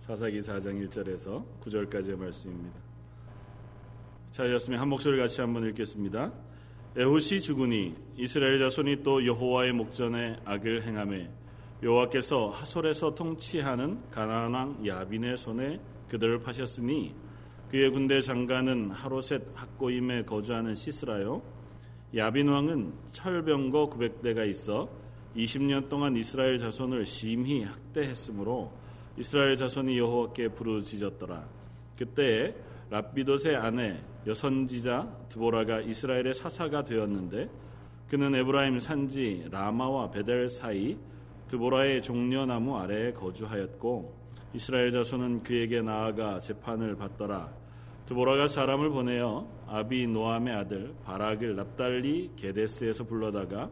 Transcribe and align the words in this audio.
사사기 0.00 0.40
4장 0.40 0.88
1절에서 0.88 1.44
9절까지의 1.60 2.16
말씀입니다. 2.16 2.80
자였으면 4.30 4.80
한 4.80 4.88
목소리 4.88 5.18
같이 5.18 5.42
한번 5.42 5.68
읽겠습니다. 5.68 6.32
에훗이 6.96 7.42
죽으니 7.42 7.94
이스라엘 8.16 8.58
자손이 8.58 9.02
또 9.02 9.24
여호와의 9.24 9.74
목전에 9.74 10.38
악을 10.46 10.84
행함에 10.84 11.30
여호와께서 11.82 12.48
하솔에서 12.48 13.14
통치하는 13.14 14.00
가나안 14.10 14.54
왕 14.54 14.86
야빈의 14.86 15.36
손에 15.36 15.78
그들을 16.08 16.40
파셨으니 16.40 17.14
그의 17.70 17.90
군대 17.90 18.22
장관은 18.22 18.92
하로셋 18.92 19.48
학고임에 19.54 20.24
거주하는 20.24 20.74
시스라요 20.74 21.42
야빈 22.16 22.48
왕은 22.48 22.94
철병거 23.12 23.90
900대가 23.90 24.48
있어 24.48 24.88
20년 25.36 25.90
동안 25.90 26.16
이스라엘 26.16 26.58
자손을 26.58 27.04
심히 27.04 27.64
학대했으므로 27.64 28.80
이스라엘 29.16 29.56
자손이 29.56 29.98
여호와께 29.98 30.48
부르짖었더라. 30.50 31.48
그때 31.96 32.54
랍비돗의 32.90 33.56
아내 33.56 34.00
여선지자 34.26 35.26
드보라가 35.28 35.80
이스라엘의 35.80 36.34
사사가 36.34 36.84
되었는데 36.84 37.48
그는 38.08 38.34
에브라임 38.34 38.80
산지 38.80 39.46
라마와 39.50 40.10
베델 40.10 40.48
사이 40.48 40.96
드보라의 41.48 42.02
종려나무 42.02 42.76
아래에 42.76 43.12
거주하였고 43.12 44.20
이스라엘 44.54 44.90
자손은 44.92 45.42
그에게 45.42 45.80
나아가 45.80 46.40
재판을 46.40 46.96
받더라. 46.96 47.52
드보라가 48.06 48.48
사람을 48.48 48.90
보내어 48.90 49.46
아비 49.68 50.08
노암의 50.08 50.52
아들 50.52 50.94
바락을 51.04 51.54
납달리 51.54 52.32
게데스에서 52.34 53.04
불러다가 53.04 53.70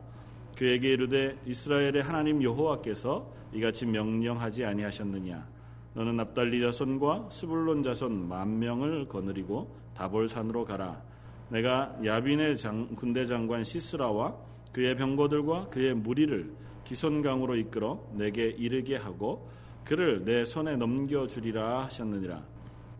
그에게 0.56 0.92
이르되 0.92 1.36
이스라엘의 1.46 2.02
하나님 2.02 2.42
여호와께서 2.42 3.37
이같이 3.52 3.86
명령하지 3.86 4.64
아니하셨느냐? 4.64 5.48
너는 5.94 6.16
납달리 6.16 6.60
자손과 6.60 7.28
스불론 7.30 7.82
자손 7.82 8.28
만 8.28 8.58
명을 8.58 9.08
거느리고 9.08 9.74
다볼산으로 9.94 10.64
가라. 10.64 11.02
내가 11.48 11.96
야빈의 12.04 12.56
장, 12.56 12.94
군대 12.94 13.26
장관 13.26 13.64
시스라와 13.64 14.36
그의 14.72 14.96
병거들과 14.96 15.68
그의 15.70 15.94
무리를 15.94 16.52
기손강으로 16.84 17.56
이끌어 17.56 18.00
내게 18.12 18.46
이르게 18.46 18.96
하고 18.96 19.48
그를 19.84 20.24
내 20.24 20.44
손에 20.44 20.76
넘겨주리라 20.76 21.84
하셨느니라. 21.84 22.44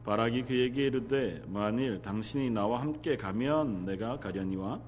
바락이 0.05 0.45
그에게 0.45 0.87
이르되 0.87 1.43
만일 1.49 2.01
당신이 2.01 2.51
나와 2.51 2.81
함께 2.81 3.17
가면 3.17 3.85
내가 3.85 4.19
가려니와 4.19 4.81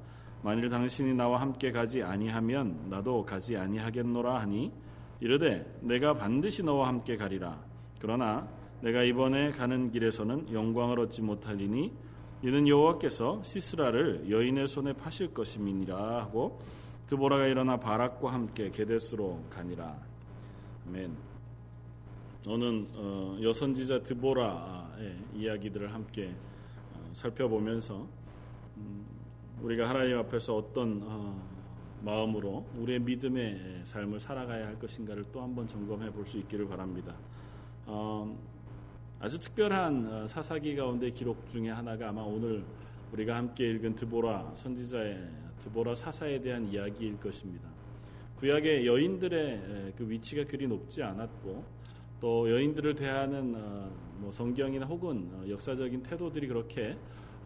만일 0.42 0.70
당신이 0.70 1.12
나와 1.12 1.40
함께 1.40 1.70
가지 1.70 2.02
아니하면 2.02 2.86
나도 2.88 3.26
가지 3.26 3.56
아니하겠노라 3.56 4.38
하니 4.38 4.72
이르되 5.20 5.78
내가 5.80 6.14
반드시 6.14 6.62
너와 6.62 6.88
함께 6.88 7.16
가리라 7.16 7.62
그러나 7.98 8.48
내가 8.80 9.02
이번에 9.02 9.52
가는 9.52 9.90
길에서는 9.90 10.52
영광을 10.52 10.98
얻지 11.00 11.22
못하리니 11.22 11.92
이는 12.42 12.66
여호와께서 12.66 13.42
시스라를 13.44 14.30
여인의 14.30 14.66
손에 14.66 14.94
파실 14.94 15.34
것임이니라 15.34 16.22
하고 16.22 16.60
드보라가 17.06 17.46
일어나 17.46 17.78
바락과 17.78 18.32
함께 18.32 18.70
게데스로 18.70 19.44
가니라 19.50 20.10
아멘. 20.88 21.14
오늘 22.46 22.86
어, 22.94 23.36
여선지자 23.42 24.02
드보라의 24.02 25.14
이야기들을 25.34 25.92
함께 25.92 26.34
어, 26.94 27.10
살펴보면서 27.12 28.08
음, 28.78 29.04
우리가 29.60 29.86
하나님 29.86 30.16
앞에서 30.18 30.56
어떤 30.56 31.02
어, 31.04 31.49
마음으로 32.02 32.66
우리의 32.78 32.98
믿음의 33.00 33.82
삶을 33.84 34.20
살아가야 34.20 34.66
할 34.66 34.78
것인가를 34.78 35.24
또 35.32 35.42
한번 35.42 35.66
점검해 35.66 36.10
볼 36.12 36.26
수 36.26 36.38
있기를 36.38 36.66
바랍니다. 36.68 37.14
어, 37.86 38.38
아주 39.18 39.38
특별한 39.38 40.06
어, 40.06 40.26
사사기 40.26 40.76
가운데 40.76 41.10
기록 41.10 41.48
중에 41.50 41.70
하나가 41.70 42.08
아마 42.08 42.22
오늘 42.22 42.64
우리가 43.12 43.36
함께 43.36 43.70
읽은 43.70 43.96
드보라 43.96 44.52
선지자의 44.54 45.28
드보라 45.58 45.94
사사에 45.94 46.40
대한 46.40 46.66
이야기일 46.68 47.18
것입니다. 47.18 47.68
구약의 48.36 48.86
여인들의 48.86 49.94
그 49.98 50.08
위치가 50.08 50.44
그리 50.44 50.66
높지 50.66 51.02
않았고 51.02 51.64
또 52.20 52.50
여인들을 52.50 52.94
대하는 52.94 53.54
어, 53.56 53.90
뭐 54.16 54.30
성경이나 54.30 54.86
혹은 54.86 55.30
역사적인 55.48 56.02
태도들이 56.02 56.46
그렇게 56.46 56.96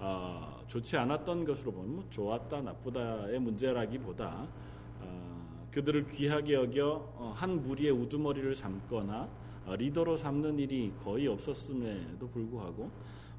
어, 0.07 0.63
좋지 0.67 0.99
않았던 0.99 1.47
것으로 1.47 1.73
보면 1.73 1.95
뭐 1.95 2.05
좋았다 2.11 2.61
나쁘다의 2.61 3.39
문제라기보다 3.39 4.47
어, 5.01 5.67
그들을 5.71 6.07
귀하게 6.09 6.55
여겨 6.55 7.15
어, 7.17 7.33
한 7.35 7.63
무리의 7.63 7.91
우두머리를 7.91 8.55
삼거나 8.55 9.27
어, 9.65 9.77
리더로 9.77 10.19
삼는 10.19 10.59
일이 10.59 10.93
거의 11.03 11.27
없었음에도 11.27 12.29
불구하고 12.29 12.91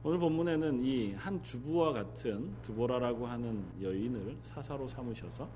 오늘 0.03 0.17
본문에는 0.17 0.83
이 0.83 1.13
한 1.13 1.41
주부와 1.43 1.93
같은 1.93 2.55
드보라라고 2.63 3.27
하는 3.27 3.63
여인을 3.79 4.37
사사로 4.41 4.87
삼으셔서 4.87 5.47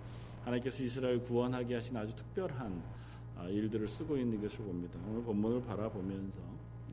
하나님께서 0.43 0.83
이스라엘 0.83 1.23
구원하게 1.23 1.73
하신 1.73 1.97
아주 1.97 2.15
특별한 2.15 2.83
어, 3.35 3.47
일들을 3.49 3.87
쓰고 3.87 4.15
있는 4.15 4.39
것을 4.39 4.63
봅니다. 4.63 4.99
오늘 5.09 5.23
본문을 5.23 5.63
바라보면서 5.63 6.39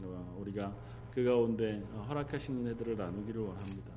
어, 0.05 0.38
우리가 0.41 0.75
그 1.10 1.22
가운데 1.22 1.82
허락하신 2.09 2.66
은혜들을 2.66 2.97
나누기를 2.97 3.43
원합니다. 3.43 3.96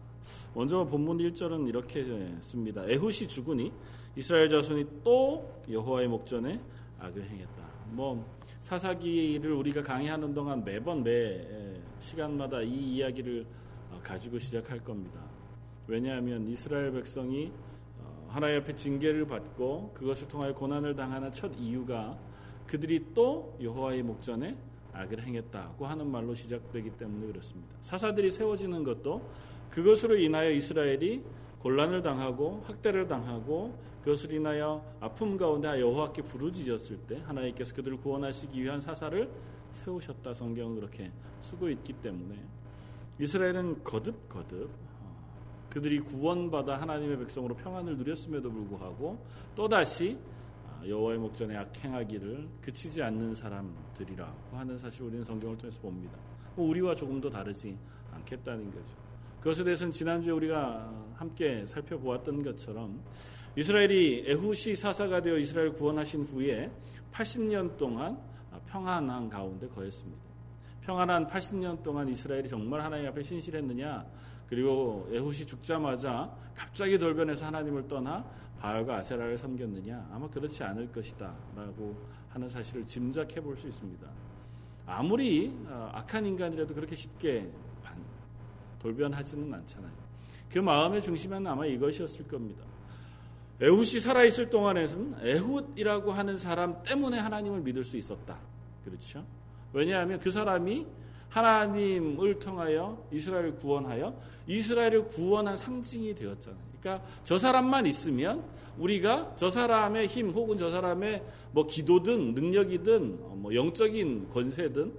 먼저 0.53 0.85
본문 0.85 1.17
1절은 1.17 1.67
이렇게 1.67 2.03
씁니다. 2.41 2.83
에훗이 2.85 3.27
죽으니 3.27 3.71
이스라엘 4.15 4.49
자손이 4.49 4.85
또 5.03 5.61
여호와의 5.69 6.07
목전에 6.07 6.59
악을 6.99 7.23
행했다. 7.23 7.69
뭐 7.91 8.25
사사기를 8.61 9.51
우리가 9.53 9.83
강의하는 9.83 10.33
동안 10.33 10.63
매번 10.63 11.03
매 11.03 11.79
시간마다 11.99 12.61
이 12.61 12.95
이야기를 12.95 13.45
어, 13.91 13.99
가지고 14.03 14.39
시작할 14.39 14.79
겁니다. 14.83 15.19
왜냐하면 15.87 16.47
이스라엘 16.47 16.91
백성이 16.91 17.51
어, 17.99 18.27
하나님 18.29 18.61
앞에 18.61 18.75
징계를 18.75 19.25
받고 19.25 19.91
그것을 19.93 20.27
통하여 20.27 20.53
고난을 20.53 20.95
당하는 20.95 21.31
첫 21.31 21.51
이유가 21.57 22.17
그들이 22.67 23.13
또 23.13 23.57
여호와의 23.61 24.03
목전에 24.03 24.55
악을 24.93 25.21
행했다고 25.21 25.85
하는 25.85 26.09
말로 26.09 26.33
시작되기 26.33 26.91
때문에 26.91 27.27
그렇습니다. 27.27 27.75
사사들이 27.81 28.31
세워지는 28.31 28.83
것도 28.83 29.21
그것으로 29.69 30.17
인하여 30.17 30.49
이스라엘이 30.51 31.23
곤란을 31.59 32.01
당하고 32.01 32.63
학대를 32.65 33.07
당하고 33.07 33.77
그것을 34.03 34.33
인하여 34.33 34.83
아픔 34.99 35.37
가운데 35.37 35.79
여호와께 35.79 36.21
부르짖었을 36.23 36.97
때 36.99 37.21
하나님께서 37.25 37.75
그들을 37.75 37.97
구원하시기 37.97 38.61
위한 38.61 38.79
사사를 38.79 39.29
세우셨다 39.71 40.33
성경은 40.33 40.75
그렇게 40.75 41.11
쓰고 41.41 41.69
있기 41.69 41.93
때문에 41.93 42.41
이스라엘은 43.19 43.83
거듭 43.83 44.29
거듭 44.29 44.69
어, 45.01 45.67
그들이 45.69 45.99
구원받아 45.99 46.77
하나님의 46.77 47.19
백성으로 47.19 47.55
평안을 47.55 47.97
누렸음에도 47.97 48.49
불구하고 48.49 49.23
또다시 49.55 50.17
아, 50.65 50.87
여호와의 50.87 51.19
목전에 51.19 51.57
악행하기를 51.57 52.47
그치지 52.61 53.03
않는 53.03 53.35
사람들이라고 53.35 54.57
하는 54.57 54.77
사실 54.77 55.03
우리는 55.03 55.23
성경을 55.25 55.57
통해서 55.57 55.79
봅니다. 55.81 56.17
뭐 56.55 56.69
우리와 56.69 56.95
조금 56.95 57.19
더 57.19 57.29
다르지 57.29 57.77
않겠다는 58.13 58.71
거죠. 58.71 59.08
그것에 59.39 59.63
대해서는 59.63 59.91
지난주에 59.91 60.31
우리가 60.33 60.91
함께 61.15 61.65
살펴보았던 61.65 62.43
것처럼 62.43 63.01
이스라엘이 63.55 64.25
에훗이 64.27 64.75
사사가 64.75 65.21
되어 65.21 65.37
이스라엘 65.37 65.73
구원하신 65.73 66.23
후에 66.23 66.71
80년 67.11 67.77
동안 67.77 68.17
평안한 68.67 69.29
가운데 69.29 69.67
거했습니다. 69.67 70.21
평안한 70.81 71.27
80년 71.27 71.81
동안 71.83 72.07
이스라엘이 72.09 72.47
정말 72.47 72.81
하나님 72.81 73.07
앞에 73.07 73.23
신실했느냐? 73.23 74.05
그리고 74.47 75.07
에훗이 75.11 75.45
죽자마자 75.45 76.35
갑자기 76.55 76.97
돌변해서 76.97 77.45
하나님을 77.45 77.87
떠나 77.87 78.25
바알과 78.59 78.95
아세라를 78.97 79.37
섬겼느냐? 79.37 80.09
아마 80.11 80.27
그렇지 80.29 80.63
않을 80.63 80.91
것이다라고 80.91 81.95
하는 82.29 82.49
사실을 82.49 82.85
짐작해 82.85 83.39
볼 83.41 83.57
수 83.57 83.67
있습니다. 83.67 84.07
아무리 84.85 85.53
어, 85.67 85.91
악한 85.93 86.25
인간이라도 86.25 86.73
그렇게 86.73 86.95
쉽게 86.95 87.51
돌변하지는 88.79 89.53
않잖아요. 89.53 89.91
그 90.51 90.59
마음의 90.59 91.01
중심에는 91.01 91.47
아마 91.47 91.65
이것이었을 91.65 92.27
겁니다. 92.27 92.63
에훗이 93.61 93.99
살아있을 93.99 94.49
동안에는 94.49 95.15
에훗이라고 95.21 96.11
하는 96.11 96.37
사람 96.37 96.81
때문에 96.81 97.19
하나님을 97.19 97.61
믿을 97.61 97.83
수 97.83 97.97
있었다. 97.97 98.37
그렇죠? 98.85 99.25
왜냐하면 99.73 100.19
그 100.19 100.31
사람이 100.31 100.87
하나님을 101.29 102.39
통하여 102.39 103.05
이스라엘을 103.11 103.55
구원하여 103.57 104.19
이스라엘을 104.47 105.07
구원한 105.07 105.55
상징이 105.57 106.15
되었잖아요. 106.15 106.69
그러니까 106.79 107.05
저 107.23 107.37
사람만 107.37 107.85
있으면 107.85 108.43
우리가 108.77 109.33
저 109.35 109.49
사람의 109.49 110.07
힘 110.07 110.29
혹은 110.29 110.57
저 110.57 110.71
사람의 110.71 111.23
뭐 111.51 111.67
기도든 111.67 112.33
능력이든 112.33 113.41
뭐 113.41 113.53
영적인 113.53 114.29
권세든 114.29 114.87
어, 114.87 114.93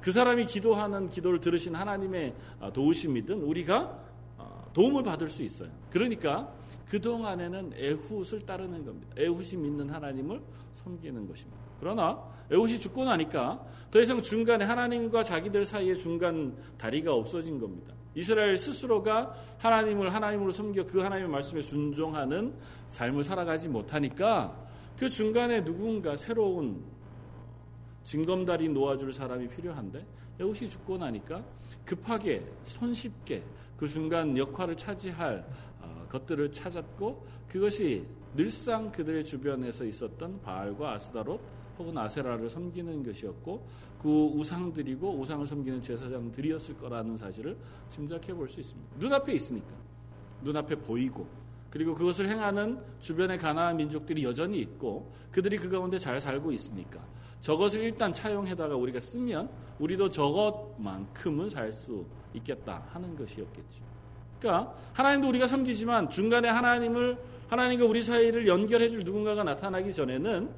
그 0.00 0.12
사람이 0.12 0.46
기도하는 0.46 1.08
기도를 1.08 1.40
들으신 1.40 1.74
하나님의 1.74 2.34
어, 2.60 2.72
도우심이든 2.72 3.42
우리가 3.42 3.98
어, 4.38 4.70
도움을 4.72 5.02
받을 5.02 5.28
수 5.28 5.42
있어요. 5.42 5.70
그러니까 5.90 6.52
그동안에는 6.88 7.72
에훗을 7.74 8.42
따르는 8.46 8.84
겁니다. 8.84 9.12
에훗이 9.16 9.56
믿는 9.56 9.90
하나님을 9.90 10.40
섬기는 10.72 11.26
것입니다. 11.26 11.58
그러나 11.80 12.22
에봇이 12.50 12.78
죽고 12.78 13.04
나니까 13.04 13.64
더 13.90 14.00
이상 14.00 14.22
중간에 14.22 14.64
하나님과 14.64 15.24
자기들 15.24 15.64
사이에 15.64 15.96
중간 15.96 16.56
다리가 16.78 17.12
없어진 17.12 17.58
겁니다. 17.58 17.92
이스라엘 18.14 18.56
스스로가 18.56 19.34
하나님을 19.58 20.14
하나님으로 20.14 20.52
섬겨 20.52 20.86
그 20.86 21.00
하나님의 21.00 21.30
말씀에 21.30 21.60
순종하는 21.60 22.54
삶을 22.88 23.24
살아가지 23.24 23.68
못하니까 23.68 24.56
그 24.96 25.10
중간에 25.10 25.62
누군가 25.62 26.16
새로운 26.16 26.82
징검다리 28.06 28.68
놓아줄 28.68 29.12
사람이 29.12 29.48
필요한데 29.48 30.06
에봇이 30.38 30.70
죽고 30.70 30.96
나니까 30.96 31.44
급하게 31.84 32.46
손쉽게 32.62 33.42
그 33.76 33.88
중간 33.88 34.38
역할을 34.38 34.76
차지할 34.76 35.44
어, 35.80 36.06
것들을 36.08 36.52
찾았고 36.52 37.26
그것이 37.48 38.06
늘상 38.36 38.92
그들의 38.92 39.24
주변에서 39.24 39.84
있었던 39.84 40.40
바알과 40.40 40.92
아스다롯 40.92 41.40
혹은 41.78 41.98
아세라를 41.98 42.48
섬기는 42.48 43.02
것이었고 43.02 43.66
그 44.00 44.08
우상들이고 44.08 45.18
우상을 45.18 45.44
섬기는 45.44 45.82
제사장들이었을 45.82 46.78
거라는 46.78 47.16
사실을 47.16 47.56
짐작해 47.88 48.32
볼 48.32 48.48
수 48.48 48.60
있습니다. 48.60 48.96
눈앞에 48.98 49.34
있으니까. 49.34 49.68
눈앞에 50.42 50.76
보이고. 50.76 51.26
그리고 51.70 51.94
그것을 51.94 52.28
행하는 52.28 52.78
주변의 53.00 53.38
가나안 53.38 53.76
민족들이 53.76 54.22
여전히 54.22 54.60
있고 54.60 55.12
그들이 55.32 55.58
그 55.58 55.68
가운데 55.68 55.98
잘 55.98 56.20
살고 56.20 56.52
있으니까 56.52 57.04
저것을 57.40 57.82
일단 57.82 58.12
차용해다가 58.12 58.76
우리가 58.76 59.00
쓰면 59.00 59.48
우리도 59.78 60.10
저것만큼은 60.10 61.50
살 61.50 61.72
수 61.72 62.04
있겠다 62.34 62.82
하는 62.90 63.16
것이었겠죠. 63.16 63.84
그러니까 64.38 64.74
하나님도 64.92 65.28
우리가 65.28 65.46
섬기지만 65.46 66.10
중간에 66.10 66.48
하나님을 66.48 67.18
하나님과 67.48 67.86
우리 67.86 68.02
사이를 68.02 68.46
연결해 68.46 68.90
줄 68.90 69.00
누군가가 69.00 69.44
나타나기 69.44 69.92
전에는 69.92 70.50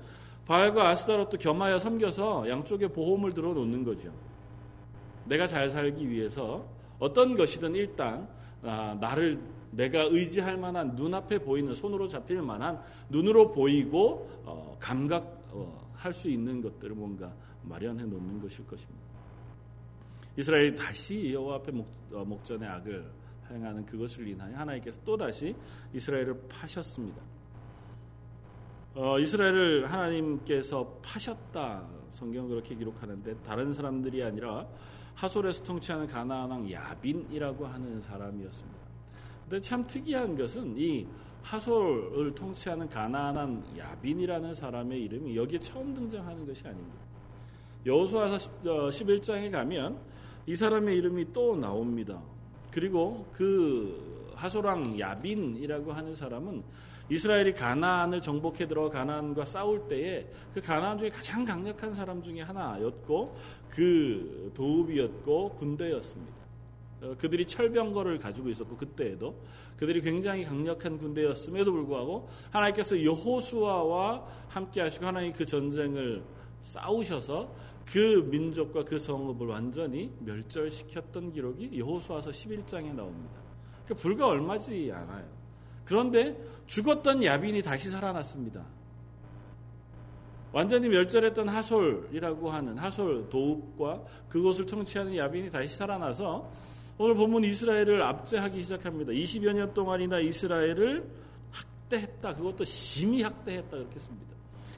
바알과 0.47 0.89
아스다롯도 0.89 1.37
겸하여 1.39 1.79
섬겨서 1.79 2.49
양쪽에 2.49 2.89
보험을 2.89 3.35
들어 3.35 3.53
놓는 3.53 3.85
거죠. 3.85 4.11
내가 5.27 5.47
잘 5.47 5.71
살기 5.71 6.09
위해서 6.09 6.67
어떤 6.99 7.37
것이든 7.37 7.75
일단 7.75 8.27
아, 8.63 8.97
나를 8.99 9.39
내가 9.71 10.03
의지할 10.03 10.57
만한 10.57 10.97
눈앞에 10.97 11.39
보이는 11.39 11.75
손으로 11.75 12.09
잡힐 12.09 12.41
만한 12.41 12.81
눈으로 13.11 13.51
보이고 13.51 14.29
어, 14.45 14.77
감각 14.81 15.39
할 15.99 16.11
어, 16.11 16.13
수 16.13 16.29
있는 16.29 16.63
것들을 16.63 16.95
뭔가 16.95 17.35
마련해 17.63 18.05
놓는 18.05 18.41
것일 18.41 18.67
것입니다. 18.67 19.07
이스라엘이 20.37 20.77
다시 20.77 21.35
여호와 21.35 21.57
앞에 21.57 21.73
목, 21.73 21.89
어, 22.13 22.25
목전의 22.25 22.69
악을 22.69 23.11
행하는 23.51 23.85
그것을 23.85 24.29
인하여 24.29 24.57
하나님께서 24.57 25.01
또 25.05 25.17
다시 25.17 25.57
이스라엘을 25.93 26.49
파셨습니다. 26.49 27.21
어, 28.95 29.19
이스라엘을 29.19 29.91
하나님께서 29.91 30.99
파셨다. 31.03 31.89
성경은 32.11 32.49
그렇게 32.49 32.75
기록하는데 32.75 33.37
다른 33.43 33.73
사람들이 33.73 34.23
아니라 34.23 34.67
하솔에서 35.15 35.65
통치하는 35.65 36.07
가나안 36.07 36.51
왕 36.51 36.71
야빈이라고 36.71 37.67
하는 37.67 38.01
사람이었습니다. 38.01 38.79
근데 39.43 39.61
참 39.61 39.85
특이한 39.85 40.37
것은 40.37 40.77
이 40.77 41.07
하솔을 41.49 42.35
통치하는 42.35 42.91
가나안 42.91 43.65
야빈이라는 43.79 44.53
사람의 44.53 45.03
이름이 45.05 45.37
여기에 45.37 45.61
처음 45.61 45.95
등장하는 45.95 46.47
것이 46.47 46.67
아닙니다. 46.67 46.99
여호수아서 47.87 48.51
11장에 48.63 49.49
어, 49.49 49.51
가면 49.51 49.99
이 50.47 50.55
사람의 50.55 50.99
이름이 50.99 51.33
또 51.33 51.57
나옵니다. 51.57 52.21
그리고 52.71 53.27
그 53.33 54.31
하솔왕 54.35 54.99
야빈이라고 54.99 55.93
하는 55.93 56.15
사람은 56.15 56.63
이스라엘이 57.09 57.55
가나안을 57.55 58.21
정복해 58.21 58.69
들어 58.69 58.91
가나안과 58.91 59.47
싸울 59.47 59.89
때에 59.89 60.31
그 60.53 60.61
가나안 60.61 60.99
중에 60.99 61.09
가장 61.09 61.47
강력한 61.47 61.95
사람 61.95 62.23
중에 62.23 62.43
하나였고 62.43 63.35
그 63.71 64.53
도읍이었고 64.55 65.57
군대였습니다. 65.57 66.38
어, 67.01 67.15
그들이 67.19 67.47
철병거를 67.47 68.19
가지고 68.19 68.49
있었고 68.49 68.77
그때에도 68.77 69.41
그들이 69.77 70.01
굉장히 70.01 70.45
강력한 70.45 70.99
군대였음에도 70.99 71.73
불구하고 71.73 72.29
하나님께서 72.51 73.03
여호수아와 73.03 74.27
함께 74.49 74.81
하시고 74.81 75.07
하나님 75.07 75.33
그 75.33 75.47
전쟁을 75.47 76.23
싸우셔서 76.61 77.55
그 77.87 78.29
민족과 78.31 78.85
그 78.85 78.99
성읍을 78.99 79.47
완전히 79.47 80.13
멸절시켰던 80.21 81.33
기록이 81.33 81.79
여호수아서 81.79 82.31
11장에 82.31 82.95
나옵니다. 82.95 83.41
그러니까 83.85 84.03
불과 84.03 84.27
얼마지 84.27 84.91
않아요. 84.93 85.25
그런데 85.85 86.39
죽었던 86.67 87.25
야빈이 87.25 87.63
다시 87.63 87.89
살아났습니다. 87.89 88.63
완전히 90.53 90.89
멸절했던 90.89 91.49
하솔이라고 91.49 92.51
하는 92.51 92.77
하솔 92.79 93.29
도읍과 93.29 94.03
그곳을 94.29 94.67
통치하는 94.67 95.17
야빈이 95.17 95.51
다시 95.51 95.77
살아나서 95.77 96.51
오늘 97.01 97.15
본문 97.15 97.45
이스라엘을 97.45 98.03
압제하기 98.03 98.61
시작합니다. 98.61 99.13
20여 99.13 99.53
년 99.53 99.73
동안이나 99.73 100.19
이스라엘을 100.19 101.09
학대했다. 101.53 102.35
그것도 102.35 102.65
심히 102.65 103.23
학대했다. 103.23 103.71
그렇게 103.71 104.01
씁니다. 104.01 104.35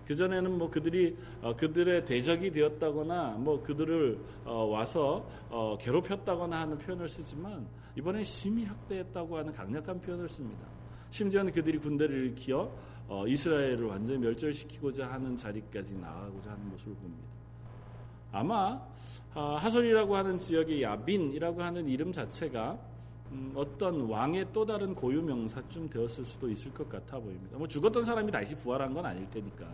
그전에는 0.07 0.59
뭐 0.59 0.71
그들이 0.71 1.17
어, 1.41 1.57
그들의 1.57 2.05
대적이 2.05 2.51
되었다거나 2.51 3.37
뭐 3.39 3.63
그들을 3.63 4.19
어, 4.45 4.65
와서 4.65 5.27
어, 5.49 5.79
괴롭혔다거나 5.81 6.61
하는 6.61 6.77
표현을 6.77 7.09
쓰지만 7.09 7.67
이번엔 7.97 8.23
심히 8.25 8.65
학대했다고 8.65 9.39
하는 9.39 9.55
강력한 9.55 9.99
표현을 9.99 10.29
씁니다. 10.29 10.67
심지어는 11.09 11.53
그들이 11.53 11.79
군대를 11.79 12.27
일으켜 12.27 12.71
어, 13.09 13.27
이스라엘을 13.27 13.85
완전히 13.85 14.19
멸절시키고자 14.19 15.11
하는 15.11 15.35
자리까지 15.39 15.97
나아가고자 15.97 16.51
하는 16.51 16.69
모습을 16.69 16.95
봅니다. 16.97 17.40
아마 18.33 18.81
어, 19.35 19.57
하솔이라고 19.61 20.17
하는 20.17 20.39
지역의 20.39 20.83
야빈이라고 20.83 21.63
하는 21.63 21.89
이름 21.89 22.13
자체가 22.13 22.79
음, 23.33 23.53
어떤 23.55 24.03
왕의 24.03 24.47
또 24.53 24.67
다른 24.67 24.95
고유 24.95 25.23
명사쯤 25.23 25.89
되었을 25.89 26.25
수도 26.25 26.51
있을 26.51 26.75
것 26.75 26.89
같아 26.89 27.19
보입니다. 27.19 27.57
뭐 27.57 27.69
죽었던 27.69 28.05
사람이 28.05 28.33
다시 28.33 28.57
부활한 28.57 28.93
건 28.93 29.07
아닐 29.07 29.29
테니까 29.31 29.67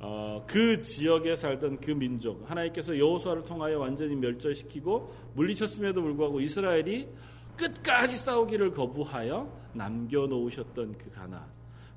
어, 0.00 0.44
그 0.48 0.82
지역에 0.82 1.36
살던 1.36 1.78
그 1.80 1.92
민족 1.92 2.50
하나님께서 2.50 2.98
여호수아를 2.98 3.44
통하여 3.44 3.78
완전히 3.78 4.16
멸절시키고 4.16 5.12
물리쳤음에도 5.34 6.02
불구하고 6.02 6.40
이스라엘이 6.40 7.08
끝까지 7.56 8.16
싸우기를 8.16 8.72
거부하여 8.72 9.48
남겨놓으셨던 9.74 10.98
그 10.98 11.10
가나안. 11.12 11.44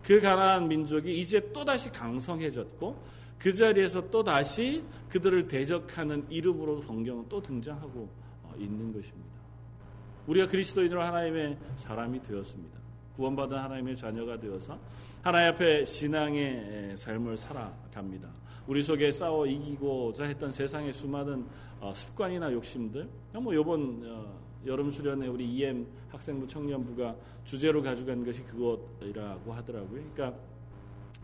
그 0.04 0.22
가나안 0.22 0.68
민족이 0.68 1.20
이제 1.20 1.52
또다시 1.52 1.92
강성해졌고 1.92 2.96
그 3.38 3.54
자리에서 3.54 4.10
또 4.10 4.24
다시 4.24 4.84
그들을 5.10 5.48
대적하는 5.48 6.26
이름으로 6.30 6.82
성경은 6.82 7.26
또 7.30 7.42
등장하고 7.42 8.10
어, 8.44 8.54
있는 8.58 8.92
것입니다. 8.94 9.36
우리가 10.28 10.48
그리스도인으로 10.48 11.02
하나님의 11.02 11.58
사람이 11.76 12.22
되었습니다. 12.22 12.80
구원받은 13.16 13.58
하나님의 13.58 13.96
자녀가 13.96 14.40
되어서 14.40 14.80
하나님 15.22 15.54
앞에 15.54 15.86
신앙의 15.86 16.98
삶을 16.98 17.38
살아갑니다. 17.38 18.30
우리 18.68 18.82
속에 18.82 19.12
싸워 19.12 19.46
이기고자 19.46 20.26
했던 20.26 20.52
세상의 20.52 20.94
수많은 20.94 21.46
어, 21.80 21.94
습관이나 21.94 22.52
욕심들, 22.52 23.08
뭐 23.34 23.54
이번 23.54 24.02
어, 24.06 24.40
여름 24.66 24.90
수련회 24.90 25.28
우리 25.28 25.46
EM 25.46 25.86
학생부 26.10 26.48
청년부가 26.48 27.16
주제로 27.44 27.84
가져간 27.84 28.26
것이 28.26 28.44
그것이라고 28.44 29.54
하더라고요. 29.54 30.02
그러니까 30.14 30.38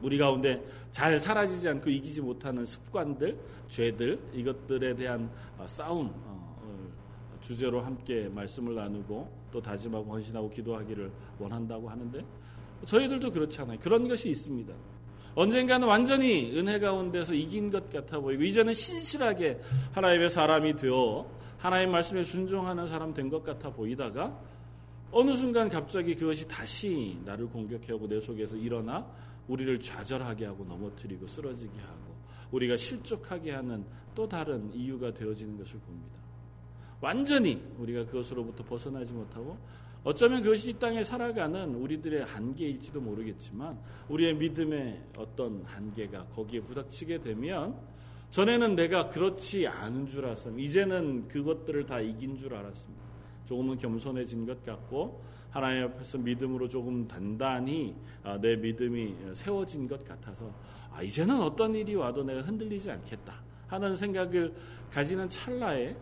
우리 0.01 0.17
가운데 0.17 0.63
잘 0.91 1.19
사라지지 1.19 1.69
않고 1.69 1.89
이기지 1.89 2.21
못하는 2.21 2.65
습관들, 2.65 3.37
죄들 3.67 4.19
이것들에 4.33 4.95
대한 4.95 5.29
어, 5.57 5.65
싸움 5.67 6.11
어, 6.25 7.37
주제로 7.39 7.81
함께 7.81 8.29
말씀을 8.29 8.75
나누고 8.75 9.29
또 9.51 9.61
다짐하고 9.61 10.11
헌신하고 10.13 10.49
기도하기를 10.49 11.11
원한다고 11.39 11.89
하는데 11.89 12.23
저희들도 12.85 13.31
그렇잖아요. 13.31 13.79
그런 13.79 14.07
것이 14.07 14.29
있습니다. 14.29 14.73
언젠가는 15.33 15.87
완전히 15.87 16.51
은혜 16.57 16.77
가운데서 16.79 17.33
이긴 17.33 17.69
것 17.69 17.89
같아 17.89 18.19
보이고 18.19 18.43
이제는 18.43 18.73
신실하게 18.73 19.59
하나님의 19.93 20.29
사람이 20.29 20.75
되어 20.75 21.25
하나님 21.57 21.91
말씀에 21.91 22.23
순종하는 22.23 22.87
사람 22.87 23.13
된 23.13 23.29
것 23.29 23.43
같아 23.43 23.69
보이다가 23.69 24.37
어느 25.11 25.33
순간 25.33 25.69
갑자기 25.69 26.15
그것이 26.15 26.47
다시 26.47 27.17
나를 27.23 27.47
공격해오고 27.47 28.07
내 28.07 28.19
속에서 28.19 28.55
일어나 28.57 29.05
우리를 29.51 29.81
좌절하게 29.81 30.45
하고 30.45 30.63
넘어뜨리고 30.63 31.27
쓰러지게 31.27 31.79
하고 31.81 32.15
우리가 32.51 32.77
실족하게 32.77 33.51
하는 33.51 33.85
또 34.15 34.27
다른 34.27 34.73
이유가 34.73 35.13
되어지는 35.13 35.57
것을 35.57 35.79
봅니다. 35.79 36.19
완전히 37.01 37.61
우리가 37.77 38.05
그것으로부터 38.05 38.63
벗어나지 38.63 39.11
못하고 39.13 39.57
어쩌면 40.03 40.41
그것이 40.41 40.71
이 40.71 40.73
땅에 40.73 41.03
살아가는 41.03 41.75
우리들의 41.75 42.25
한계일지도 42.25 43.01
모르겠지만 43.01 43.77
우리의 44.09 44.35
믿음의 44.35 45.09
어떤 45.17 45.63
한계가 45.63 46.27
거기에 46.27 46.61
부닥치게 46.61 47.19
되면 47.19 47.77
전에는 48.29 48.75
내가 48.75 49.09
그렇지 49.09 49.67
않은 49.67 50.07
줄 50.07 50.25
알았습니다. 50.25 50.63
이제는 50.63 51.27
그것들을 51.27 51.85
다 51.85 51.99
이긴 51.99 52.37
줄 52.37 52.55
알았습니다. 52.55 53.10
조금은 53.51 53.77
겸손해진 53.77 54.45
것 54.45 54.63
같고 54.63 55.21
하나님 55.49 55.83
앞에서 55.83 56.17
믿음으로 56.17 56.69
조금 56.69 57.05
단단히 57.05 57.93
아, 58.23 58.39
내 58.39 58.55
믿음이 58.55 59.13
세워진 59.33 59.89
것 59.89 60.07
같아서 60.07 60.49
아, 60.89 61.03
이제는 61.03 61.41
어떤 61.41 61.75
일이 61.75 61.95
와도 61.95 62.23
내가 62.23 62.39
흔들리지 62.39 62.89
않겠다 62.89 63.43
하는 63.67 63.93
생각을 63.93 64.55
가지는 64.89 65.27
찰나에 65.27 65.97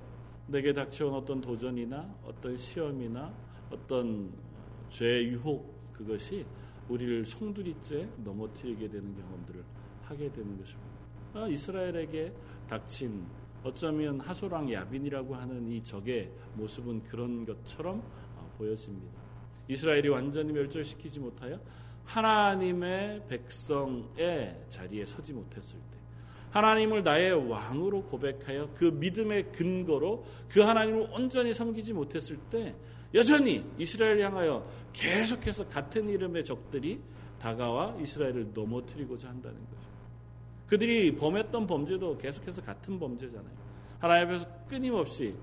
내게 0.45 0.71
닥쳐온 0.71 1.15
어떤 1.15 1.41
도전이나 1.41 2.07
어떤 2.23 2.55
시험이나 2.55 3.33
어떤 3.71 4.31
죄의 4.89 5.29
유혹 5.29 5.91
그것이 5.91 6.45
우리를 6.87 7.25
송두리째 7.25 8.09
넘어뜨리게 8.23 8.87
되는 8.89 9.15
경험들을 9.15 9.63
하게 10.03 10.31
되는 10.31 10.55
것입니다. 10.55 10.89
아, 11.33 11.47
이스라엘에게 11.47 12.31
닥친 12.67 13.25
어쩌면 13.63 14.19
하소랑 14.19 14.71
야빈이라고 14.71 15.35
하는 15.35 15.69
이 15.69 15.83
적의 15.83 16.31
모습은 16.55 17.03
그런 17.03 17.45
것처럼 17.45 18.01
아, 18.37 18.57
보였습니다. 18.57 19.19
이스라엘이 19.67 20.09
완전히 20.09 20.51
멸절시키지 20.51 21.19
못하여 21.19 21.59
하나님의 22.05 23.27
백성의 23.27 24.65
자리에 24.69 25.05
서지 25.05 25.33
못했을 25.33 25.77
때 25.91 25.99
하나님을 26.51 27.03
나의 27.03 27.49
왕으로 27.49 28.03
고백하여 28.03 28.71
그 28.73 28.85
믿음의 28.85 29.51
근거로 29.51 30.25
그 30.47 30.61
하나님을 30.61 31.09
온전히 31.11 31.53
섬기지 31.53 31.93
못했을 31.93 32.37
때 32.49 32.75
여전히 33.13 33.63
이스라엘을 33.77 34.21
향하여 34.21 34.67
계속해서 34.93 35.67
같은 35.67 36.09
이름의 36.09 36.43
적들이 36.43 36.99
다가와 37.39 37.97
이스라엘을 38.01 38.51
넘어뜨리고자 38.53 39.29
한다는 39.29 39.59
거죠. 39.69 39.88
그들이 40.69 41.15
범했던 41.15 41.65
범죄도 41.65 42.19
계속해서 42.19 42.61
같은 42.61 42.99
범죄잖아요. 42.99 43.69
하나님 43.97 44.27
앞에서 44.27 44.47
끊임없이 44.67 45.33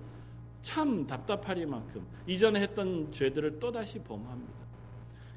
참 0.63 1.05
답답하리만큼 1.05 2.07
이전에 2.27 2.61
했던 2.61 3.11
죄들을 3.11 3.59
또다시 3.59 3.99
범합니다. 3.99 4.55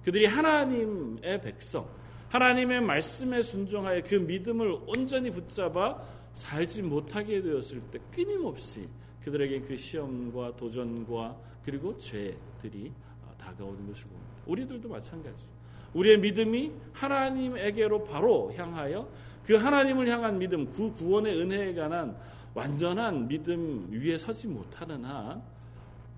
그들이 0.03 0.27
하나님의 0.27 1.41
백성, 1.41 1.89
하나님의 2.29 2.81
말씀에 2.81 3.41
순종하여 3.41 4.03
그 4.03 4.15
믿음을 4.15 4.77
온전히 4.86 5.31
붙잡아 5.31 6.01
살지 6.34 6.84
못하게 6.84 7.41
되었을 7.41 7.81
때 7.91 8.00
끊임없이 8.13 8.88
그들에게 9.24 9.62
그 9.62 9.75
시험과 9.75 10.55
도전과 10.55 11.36
그리고 11.63 11.98
죄들이 11.98 12.93
다가오는 13.38 13.77
봅니다. 13.86 14.43
우리들도 14.46 14.88
마찬가지. 14.88 15.46
우리의 15.93 16.19
믿음이 16.19 16.72
하나님에게로 16.93 18.03
바로 18.03 18.53
향하여 18.53 19.10
그 19.46 19.55
하나님을 19.55 20.08
향한 20.08 20.38
믿음, 20.38 20.69
그 20.72 20.91
구원의 20.93 21.39
은혜에 21.41 21.74
관한 21.74 22.15
완전한 22.53 23.27
믿음 23.27 23.88
위에 23.91 24.17
서지 24.17 24.48
못하는 24.48 25.03
한 25.03 25.41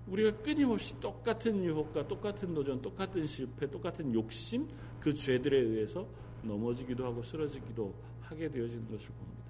우리가 0.06 0.36
끊임없이 0.42 0.98
똑같은 1.00 1.64
유혹과 1.64 2.08
똑같은 2.08 2.52
도전, 2.52 2.82
똑같은 2.82 3.26
실패, 3.26 3.70
똑같은 3.70 4.12
욕심, 4.12 4.68
그 5.00 5.14
죄들에 5.14 5.58
의해서 5.58 6.06
넘어지기도 6.42 7.06
하고 7.06 7.22
쓰러지기도 7.22 7.94
하게 8.20 8.48
되어지는 8.48 8.90
것을 8.90 9.08
봅니다. 9.10 9.42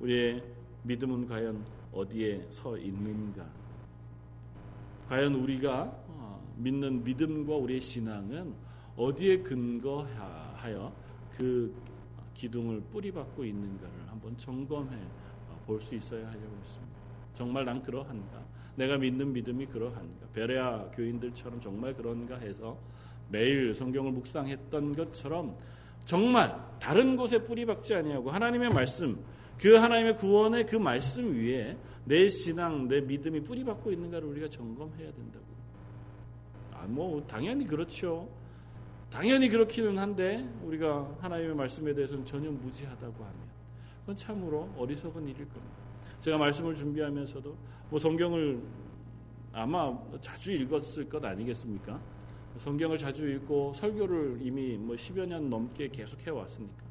우리의 0.00 0.42
믿음은 0.84 1.26
과연 1.26 1.64
어디에 1.92 2.46
서 2.50 2.78
있는가? 2.78 3.46
과연 5.08 5.34
우리가 5.34 5.82
어, 6.08 6.54
믿는 6.56 7.02
믿음과 7.02 7.56
우리의 7.56 7.80
신앙은 7.80 8.67
어디에 8.98 9.38
근거하여 9.38 10.92
그 11.36 11.72
기둥을 12.34 12.80
뿌리박고 12.82 13.44
있는가를 13.44 13.94
한번 14.08 14.36
점검해 14.36 14.96
볼 15.66 15.80
수 15.80 15.94
있어야 15.94 16.26
하려고 16.26 16.56
했습니다. 16.62 16.98
정말 17.34 17.64
난 17.64 17.82
그러한가? 17.82 18.42
내가 18.74 18.96
믿는 18.96 19.32
믿음이 19.32 19.66
그러한가? 19.66 20.26
베레아 20.32 20.90
교인들처럼 20.92 21.60
정말 21.60 21.94
그런가 21.94 22.36
해서 22.36 22.76
매일 23.28 23.74
성경을 23.74 24.12
묵상했던 24.12 24.96
것처럼 24.96 25.56
정말 26.04 26.58
다른 26.80 27.16
곳에 27.16 27.44
뿌리박지 27.44 27.94
아니하고 27.94 28.30
하나님의 28.30 28.70
말씀, 28.70 29.22
그 29.58 29.74
하나님의 29.74 30.16
구원의 30.16 30.66
그 30.66 30.76
말씀 30.76 31.34
위에 31.34 31.76
내 32.04 32.28
신앙, 32.30 32.88
내 32.88 33.02
믿음이 33.02 33.42
뿌리박고 33.42 33.92
있는가를 33.92 34.26
우리가 34.26 34.48
점검해야 34.48 35.12
된다고. 35.12 35.44
아, 36.72 36.86
뭐 36.88 37.22
당연히 37.26 37.66
그렇죠. 37.66 38.28
당연히 39.10 39.48
그렇기는 39.48 39.98
한데 39.98 40.46
우리가 40.62 41.16
하나님의 41.20 41.54
말씀에 41.54 41.94
대해서는 41.94 42.24
전혀 42.24 42.50
무지하다고 42.50 43.24
하면 43.24 43.48
그건 44.00 44.16
참으로 44.16 44.68
어리석은 44.76 45.22
일일 45.22 45.48
겁니다. 45.48 45.76
제가 46.20 46.36
말씀을 46.36 46.74
준비하면서도 46.74 47.56
뭐 47.90 47.98
성경을 47.98 48.60
아마 49.52 49.96
자주 50.20 50.52
읽었을 50.52 51.08
것 51.08 51.24
아니겠습니까? 51.24 51.98
성경을 52.58 52.98
자주 52.98 53.28
읽고 53.28 53.72
설교를 53.74 54.38
이미 54.42 54.76
뭐 54.76 54.94
10여 54.96 55.26
년 55.26 55.48
넘게 55.48 55.88
계속해 55.88 56.30
왔으니까. 56.30 56.88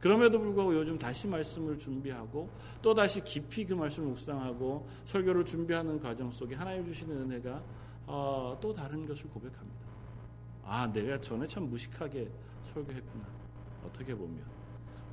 그럼에도 0.00 0.40
불구하고 0.40 0.74
요즘 0.74 0.98
다시 0.98 1.26
말씀을 1.26 1.78
준비하고 1.78 2.48
또 2.80 2.94
다시 2.94 3.22
깊이 3.22 3.66
그 3.66 3.74
말씀을 3.74 4.08
묵상하고 4.08 4.88
설교를 5.04 5.44
준비하는 5.44 6.00
과정 6.00 6.30
속에 6.30 6.54
하나님 6.54 6.86
주시는 6.86 7.22
은혜가 7.22 7.62
어, 8.06 8.58
또 8.60 8.72
다른 8.72 9.06
것을 9.06 9.28
고백합니다. 9.28 9.89
아, 10.72 10.86
내가 10.86 11.20
전에 11.20 11.48
참 11.48 11.68
무식하게 11.68 12.30
설교했구나. 12.72 13.24
어떻게 13.84 14.14
보면. 14.14 14.40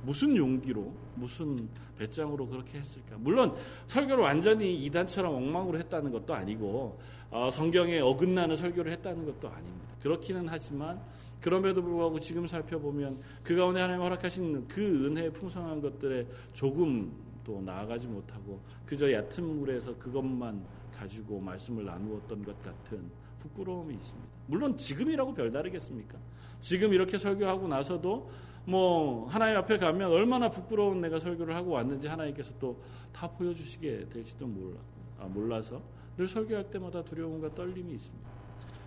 무슨 0.04 0.36
용기로, 0.36 0.94
무슨 1.16 1.68
배짱으로 1.98 2.46
그렇게 2.46 2.78
했을까? 2.78 3.16
물론 3.18 3.56
설교를 3.88 4.22
완전히 4.22 4.76
이단처럼 4.84 5.34
엉망으로 5.34 5.76
했다는 5.80 6.12
것도 6.12 6.32
아니고 6.32 7.00
어, 7.32 7.50
성경에 7.50 7.98
어긋나는 7.98 8.54
설교를 8.54 8.92
했다는 8.92 9.26
것도 9.26 9.48
아닙니다. 9.48 9.96
그렇기는 10.00 10.46
하지만 10.48 11.02
그럼에도 11.40 11.82
불구하고 11.82 12.20
지금 12.20 12.46
살펴보면 12.46 13.18
그 13.42 13.56
가운데 13.56 13.80
하나님 13.80 14.02
허락하신 14.02 14.68
그 14.68 15.06
은혜의 15.06 15.32
풍성한 15.32 15.80
것들에 15.80 16.24
조금 16.52 17.12
또 17.42 17.60
나아가지 17.60 18.06
못하고 18.06 18.60
그저 18.86 19.12
얕은 19.12 19.42
물에서 19.42 19.98
그것만 19.98 20.64
가지고 20.96 21.40
말씀을 21.40 21.84
나누었던 21.84 22.44
것 22.44 22.62
같은 22.62 23.10
부끄러움이 23.40 23.94
있습니다. 23.94 24.28
물론 24.46 24.76
지금이라고 24.76 25.34
별다르겠습니까? 25.34 26.18
지금 26.60 26.92
이렇게 26.92 27.18
설교하고 27.18 27.68
나서도 27.68 28.30
뭐 28.64 29.26
하나님 29.28 29.56
앞에 29.58 29.78
가면 29.78 30.10
얼마나 30.10 30.50
부끄러운 30.50 31.00
내가 31.00 31.18
설교를 31.20 31.54
하고 31.54 31.70
왔는지 31.72 32.08
하나님께서 32.08 32.52
또 32.58 32.76
다 33.18 33.28
보여주시게 33.28 34.08
될지도 34.10 34.46
몰라 34.46 34.78
아, 35.18 35.24
몰라서 35.26 35.82
늘 36.16 36.28
설교할 36.28 36.70
때마다 36.70 37.02
두려움과 37.02 37.52
떨림이 37.54 37.92
있습니다. 37.94 38.30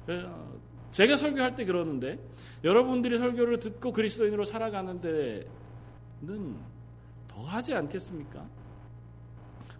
예, 0.10 0.25
제가 0.91 1.17
설교할 1.17 1.55
때 1.55 1.65
그러는데 1.65 2.17
여러분들이 2.63 3.17
설교를 3.17 3.60
듣고 3.60 3.91
그리스도인으로 3.91 4.46
살아가는 4.46 5.01
데는 5.01 6.55
더 7.27 7.41
하지 7.41 7.74
않겠습니까? 7.74 8.46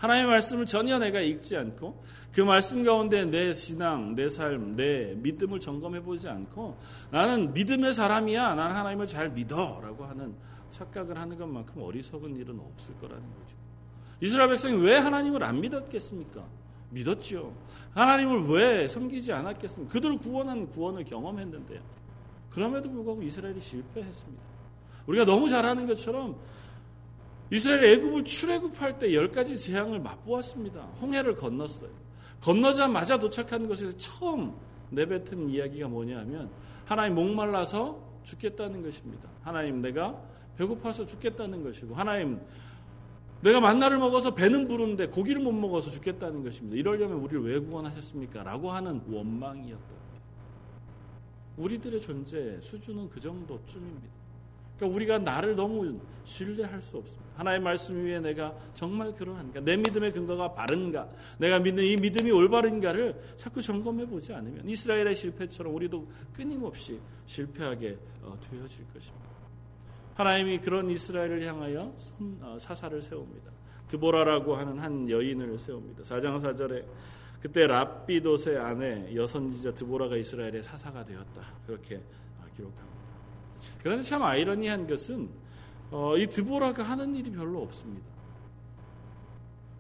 하나님의 0.02 0.32
말씀을 0.32 0.66
전혀 0.66 0.98
내가 0.98 1.22
읽지 1.22 1.56
않고 1.56 2.04
그 2.34 2.42
말씀 2.42 2.84
가운데 2.84 3.24
내 3.24 3.54
신앙, 3.54 4.16
내 4.16 4.30
삶, 4.30 4.76
내 4.76 5.14
믿음을 5.16 5.60
점검해 5.60 6.02
보지 6.02 6.28
않고 6.28 6.76
나는 7.12 7.54
믿음의 7.54 7.94
사람이야. 7.94 8.56
나는 8.56 8.76
하나님을 8.76 9.06
잘 9.06 9.30
믿어라고 9.30 10.06
하는 10.06 10.34
착각을 10.72 11.18
하는 11.20 11.38
것만큼 11.38 11.84
어리석은 11.84 12.36
일은 12.36 12.60
없을 12.60 12.96
거라는 13.00 13.22
거죠. 13.22 13.56
이스라엘 14.22 14.50
백성이 14.50 14.84
왜 14.84 14.98
하나님을 14.98 15.44
안 15.44 15.62
믿었겠습니까? 15.62 16.44
믿었지요. 16.90 17.54
하나님을 17.94 18.48
왜 18.50 18.88
섬기지 18.88 19.32
않았겠습니까? 19.34 19.94
그들 19.94 20.18
구원한 20.18 20.68
구원을 20.68 21.04
경험했는데요. 21.04 21.80
그럼에도 22.50 22.90
불구하고 22.90 23.22
이스라엘이 23.22 23.62
실패했습니다. 23.62 24.42
우리가 25.06 25.26
너무 25.26 25.48
잘하는 25.48 25.86
것처럼 25.86 26.38
이스라엘 27.52 27.84
애굽을 27.84 28.24
출애굽할 28.24 28.98
때 28.98 29.14
열 29.14 29.30
가지 29.30 29.60
재앙을 29.60 30.00
맛보았습니다. 30.00 30.82
홍해를 31.02 31.36
건넜어요. 31.36 31.92
건너자마자 32.40 33.20
도착한 33.20 33.68
곳에서 33.68 33.96
처음 33.98 34.56
내뱉은 34.90 35.50
이야기가 35.50 35.88
뭐냐면 35.90 36.50
하나님 36.86 37.16
목말라서 37.16 38.02
죽겠다는 38.24 38.82
것입니다. 38.82 39.30
하나님 39.42 39.82
내가 39.82 40.20
배고파서 40.58 41.06
죽겠다는 41.06 41.64
것이고 41.64 41.94
하나님 41.94 42.40
내가 43.42 43.60
만나를 43.60 43.98
먹어서 43.98 44.34
배는 44.36 44.68
부른데 44.68 45.08
고기를 45.08 45.42
못 45.42 45.52
먹어서 45.52 45.90
죽겠다는 45.92 46.44
것입니다. 46.44 46.78
이러려면 46.78 47.18
우리를 47.18 47.44
왜 47.44 47.60
구원하셨습니까? 47.60 48.44
라고 48.44 48.72
하는 48.72 49.02
원망이었다. 49.10 50.02
우리들의 51.58 52.02
존재 52.02 52.60
수준은 52.62 53.10
그 53.10 53.20
정도쯤입니다. 53.20 54.21
그러니까 54.82 54.96
우리가 54.96 55.20
나를 55.20 55.56
너무 55.56 56.00
신뢰할 56.24 56.82
수 56.82 56.98
없습니다. 56.98 57.24
하나의 57.36 57.60
말씀 57.60 58.04
위에 58.04 58.20
내가 58.20 58.56
정말 58.74 59.14
그러한가? 59.14 59.60
내 59.60 59.78
믿음의 59.78 60.12
근거가 60.12 60.54
바른가? 60.54 61.08
내가 61.38 61.60
믿는 61.60 61.84
이 61.84 61.96
믿음이 61.98 62.32
올바른가를 62.32 63.36
자꾸 63.38 63.62
점검해 63.62 64.08
보지 64.08 64.34
않으면 64.34 64.68
이스라엘의 64.68 65.16
실패처럼 65.16 65.76
우리도 65.76 66.08
끊임없이 66.34 67.00
실패하게 67.28 67.98
어, 68.24 68.36
되어질 68.42 68.86
것입니다. 68.92 69.30
하나님이 70.16 70.60
그런 70.60 70.90
이스라엘을 70.90 71.46
향하여 71.46 71.94
어, 72.42 72.58
사사를 72.60 73.00
세웁니다. 73.02 73.52
드보라라고 73.88 74.56
하는 74.56 74.80
한 74.80 75.08
여인을 75.08 75.60
세웁니다. 75.60 76.02
4장 76.04 76.42
4절에 76.42 76.86
그때 77.40 77.68
랍비도의 77.68 78.58
아내 78.58 79.16
여선지자 79.16 79.76
드보라가 79.76 80.18
이스라엘의 80.18 80.64
사사가 80.64 81.06
되었다. 81.06 81.54
그렇게 81.68 82.02
아, 82.40 82.46
기록합니다. 82.56 82.91
그런데 83.82 84.04
참 84.04 84.24
아이러니한 84.24 84.88
것은 84.88 85.30
어, 85.92 86.18
이 86.18 86.28
드보라가 86.28 86.84
하는 86.84 87.16
일이 87.16 87.32
별로 87.32 87.62
없습니다. 87.62 88.06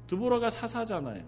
드보라가 0.07 0.49
사사잖아요. 0.49 1.23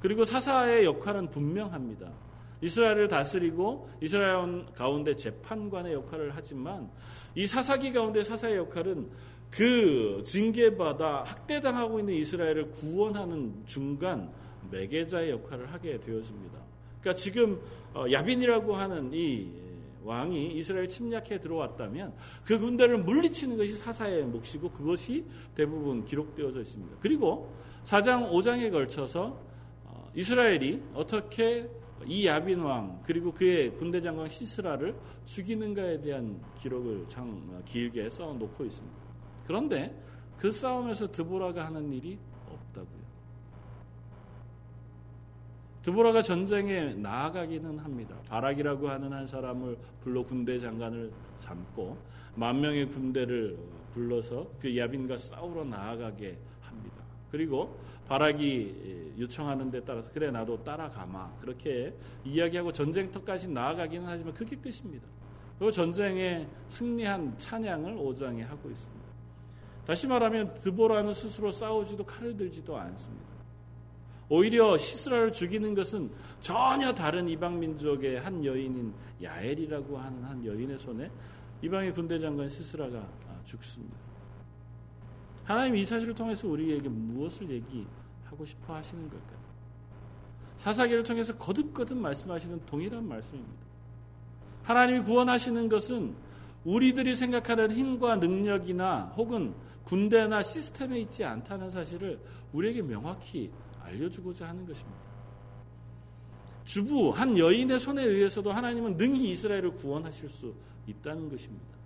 그리고 0.00 0.24
사사의 0.24 0.84
역할은 0.84 1.30
분명합니다. 1.30 2.12
이스라엘을 2.60 3.08
다스리고 3.08 3.88
이스라엘 4.00 4.66
가운데 4.74 5.14
재판관의 5.14 5.94
역할을 5.94 6.32
하지만 6.34 6.90
이 7.34 7.46
사사기 7.46 7.92
가운데 7.92 8.22
사사의 8.22 8.56
역할은 8.56 9.10
그 9.50 10.22
징계받아 10.24 11.24
학대당하고 11.24 12.00
있는 12.00 12.14
이스라엘을 12.14 12.70
구원하는 12.70 13.62
중간 13.66 14.30
매개자의 14.70 15.30
역할을 15.30 15.72
하게 15.72 15.98
되었습니다. 16.00 16.58
그러니까 17.00 17.14
지금 17.14 17.60
어, 17.94 18.04
야빈이라고 18.10 18.74
하는 18.74 19.10
이 19.12 19.48
왕이 20.06 20.56
이스라엘 20.56 20.88
침략해 20.88 21.40
들어왔다면 21.40 22.14
그 22.44 22.58
군대를 22.58 22.98
물리치는 22.98 23.56
것이 23.56 23.76
사사의 23.76 24.24
몫이고 24.24 24.70
그것이 24.70 25.24
대부분 25.54 26.04
기록되어져 26.04 26.60
있습니다. 26.60 26.96
그리고 27.00 27.52
4장 27.84 28.30
5장에 28.30 28.70
걸쳐서 28.70 29.40
어, 29.84 30.10
이스라엘이 30.14 30.82
어떻게 30.94 31.68
이 32.06 32.26
야빈 32.26 32.60
왕 32.60 33.00
그리고 33.04 33.32
그의 33.32 33.74
군대 33.76 34.00
장관 34.00 34.28
시스라를 34.28 34.94
죽이는가에 35.24 36.00
대한 36.00 36.40
기록을 36.60 37.08
장 37.08 37.62
길게 37.64 38.10
써 38.10 38.32
놓고 38.32 38.64
있습니다. 38.64 38.96
그런데 39.46 40.00
그 40.38 40.52
싸움에서 40.52 41.10
드보라가 41.10 41.66
하는 41.66 41.92
일이 41.92 42.18
없다고요. 42.48 43.06
드보라가 45.86 46.20
전쟁에 46.20 46.94
나아가기는 46.94 47.78
합니다. 47.78 48.16
바락이라고 48.28 48.88
하는 48.88 49.12
한 49.12 49.24
사람을 49.24 49.78
불러 50.02 50.24
군대 50.24 50.58
장관을 50.58 51.12
삼고 51.38 51.96
만 52.34 52.60
명의 52.60 52.88
군대를 52.88 53.56
불러서 53.92 54.48
그 54.60 54.76
야빈과 54.76 55.16
싸우러 55.16 55.62
나아가게 55.62 56.36
합니다. 56.60 56.96
그리고 57.30 57.78
바락이 58.08 59.14
요청하는 59.16 59.70
데 59.70 59.80
따라서 59.84 60.10
그래 60.10 60.32
나도 60.32 60.64
따라가마 60.64 61.36
그렇게 61.40 61.94
이야기하고 62.24 62.72
전쟁터까지 62.72 63.48
나아가기는 63.50 64.08
하지만 64.08 64.34
그게 64.34 64.56
끝입니다. 64.56 65.06
그 65.60 65.70
전쟁에 65.70 66.48
승리한 66.66 67.38
찬양을 67.38 67.94
5장에 67.94 68.40
하고 68.40 68.70
있습니다. 68.70 69.06
다시 69.86 70.08
말하면 70.08 70.54
드보라는 70.54 71.14
스스로 71.14 71.52
싸우지도 71.52 72.04
칼을 72.04 72.36
들지도 72.36 72.76
않습니다. 72.76 73.35
오히려 74.28 74.76
시스라를 74.76 75.32
죽이는 75.32 75.74
것은 75.74 76.10
전혀 76.40 76.92
다른 76.92 77.28
이방 77.28 77.60
민족의 77.60 78.20
한 78.20 78.44
여인인 78.44 78.92
야엘이라고 79.22 79.96
하는 79.96 80.24
한 80.24 80.44
여인의 80.44 80.78
손에 80.78 81.10
이방의 81.62 81.94
군대 81.94 82.18
장관 82.18 82.48
시스라가 82.48 82.98
아, 82.98 83.40
죽습니다. 83.44 83.96
하나님 85.44 85.76
이 85.76 85.84
사실을 85.84 86.12
통해서 86.12 86.48
우리에게 86.48 86.88
무엇을 86.88 87.48
얘기하고 87.50 88.44
싶어 88.44 88.74
하시는 88.74 89.08
걸까요? 89.08 89.46
사사기를 90.56 91.04
통해서 91.04 91.36
거듭거듭 91.36 91.96
말씀하시는 91.96 92.66
동일한 92.66 93.06
말씀입니다. 93.06 93.66
하나님이 94.64 95.04
구원하시는 95.04 95.68
것은 95.68 96.16
우리들이 96.64 97.14
생각하는 97.14 97.70
힘과 97.70 98.16
능력이나 98.16 99.14
혹은 99.16 99.54
군대나 99.84 100.42
시스템에 100.42 100.98
있지 100.98 101.24
않다는 101.24 101.70
사실을 101.70 102.18
우리에게 102.52 102.82
명확히 102.82 103.52
알려주고자 103.86 104.48
하는 104.48 104.66
것입니다. 104.66 104.98
주부, 106.64 107.10
한 107.10 107.38
여인의 107.38 107.78
손에 107.78 108.04
의해서도 108.04 108.50
하나님은 108.50 108.96
능히 108.96 109.30
이스라엘을 109.30 109.76
구원하실 109.76 110.28
수 110.28 110.52
있다는 110.86 111.30
것입니다. 111.30 111.76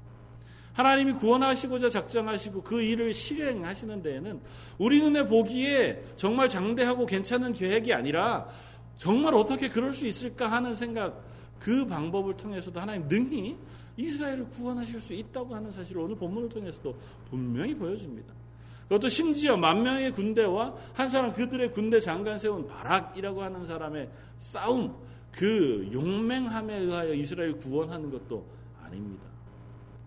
하나님이 0.73 1.15
구원하시고자 1.15 1.91
작정하시고 1.91 2.63
그 2.63 2.81
일을 2.81 3.13
실행하시는 3.13 4.03
데에는 4.03 4.41
우리 4.79 5.03
눈에 5.03 5.27
보기에 5.27 6.03
정말 6.17 6.49
장대하고 6.49 7.07
괜찮은 7.07 7.53
계획이 7.53 7.93
아니라 7.93 8.49
정말 8.97 9.35
어떻게 9.35 9.69
그럴 9.69 9.93
수 9.93 10.07
있을까 10.07 10.51
하는 10.51 10.75
생각, 10.75 11.23
그 11.59 11.87
방법을 11.87 12.37
통해서도 12.37 12.81
하나님 12.81 13.07
능히 13.09 13.59
이스라엘을 13.97 14.49
구원하실 14.49 15.01
수 15.01 15.13
있다고 15.13 15.55
하는 15.55 15.71
사실을 15.71 16.01
오늘 16.01 16.17
본문을 16.17 16.49
통해서도 16.49 16.97
분명히 17.29 17.75
보여줍니다. 17.75 18.40
그것도 18.91 19.09
심지어 19.09 19.57
만 19.57 19.85
명의 19.85 20.11
군대와 20.11 20.75
한 20.95 21.09
사람 21.09 21.33
그들의 21.33 21.71
군대 21.71 22.01
장관 22.01 22.39
세운 22.39 22.67
바락이라고 22.67 23.41
하는 23.41 23.65
사람의 23.65 24.11
싸움, 24.37 24.97
그 25.31 25.89
용맹함에 25.93 26.77
의하여 26.77 27.15
이스라엘 27.15 27.53
구원하는 27.53 28.11
것도 28.11 28.45
아닙니다. 28.83 29.23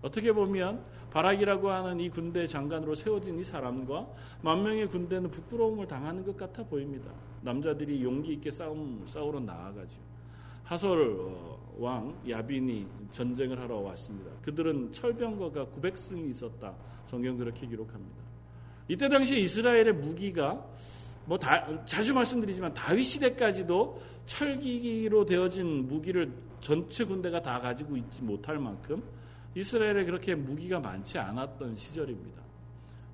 어떻게 0.02 0.34
보면 0.34 0.84
바락이라고 1.12 1.70
하는 1.70 2.02
이 2.02 2.10
군대 2.10 2.46
장관으로 2.46 2.94
세워진 2.94 3.40
이 3.40 3.44
사람과 3.46 4.06
만 4.42 4.64
명의 4.64 4.86
군대는 4.90 5.32
부끄러움을 5.32 5.88
당하는 5.88 6.26
것 6.26 6.36
같아 6.36 6.62
보입니다. 6.66 7.10
남자들이 7.42 8.04
용기 8.04 8.34
있게 8.34 8.52
싸움 8.52 9.04
싸우러 9.06 9.40
나아가죠. 9.40 10.02
하솔 10.66 11.20
어, 11.22 11.76
왕 11.78 12.22
야빈이 12.28 12.86
전쟁을 13.12 13.62
하러 13.62 13.78
왔습니다. 13.78 14.30
그들은 14.42 14.92
철병거가 14.92 15.68
900승이 15.68 16.30
있었다. 16.32 16.76
성경 17.06 17.38
그렇게 17.38 17.66
기록합니다. 17.66 18.23
이때 18.88 19.10
당시 19.10 19.40
이스라엘의 19.40 19.94
무기가 19.94 20.66
뭐 21.26 21.38
다, 21.38 21.86
자주 21.86 22.14
말씀드리지만 22.14 22.74
다윗 22.74 23.04
시대까지도 23.04 24.02
철기로 24.26 25.26
되어진 25.26 25.88
무기를 25.88 26.32
전체 26.60 27.04
군대가 27.06 27.42
다 27.42 27.60
가지고 27.60 27.96
있지 27.98 28.24
못할 28.24 28.60
만큼 28.60 29.04
이스라엘에 29.56 30.06
그렇게 30.06 30.36
무기가 30.36 30.80
많지 30.80 31.18
않았던 31.18 31.76
시절입니다. 31.76 32.42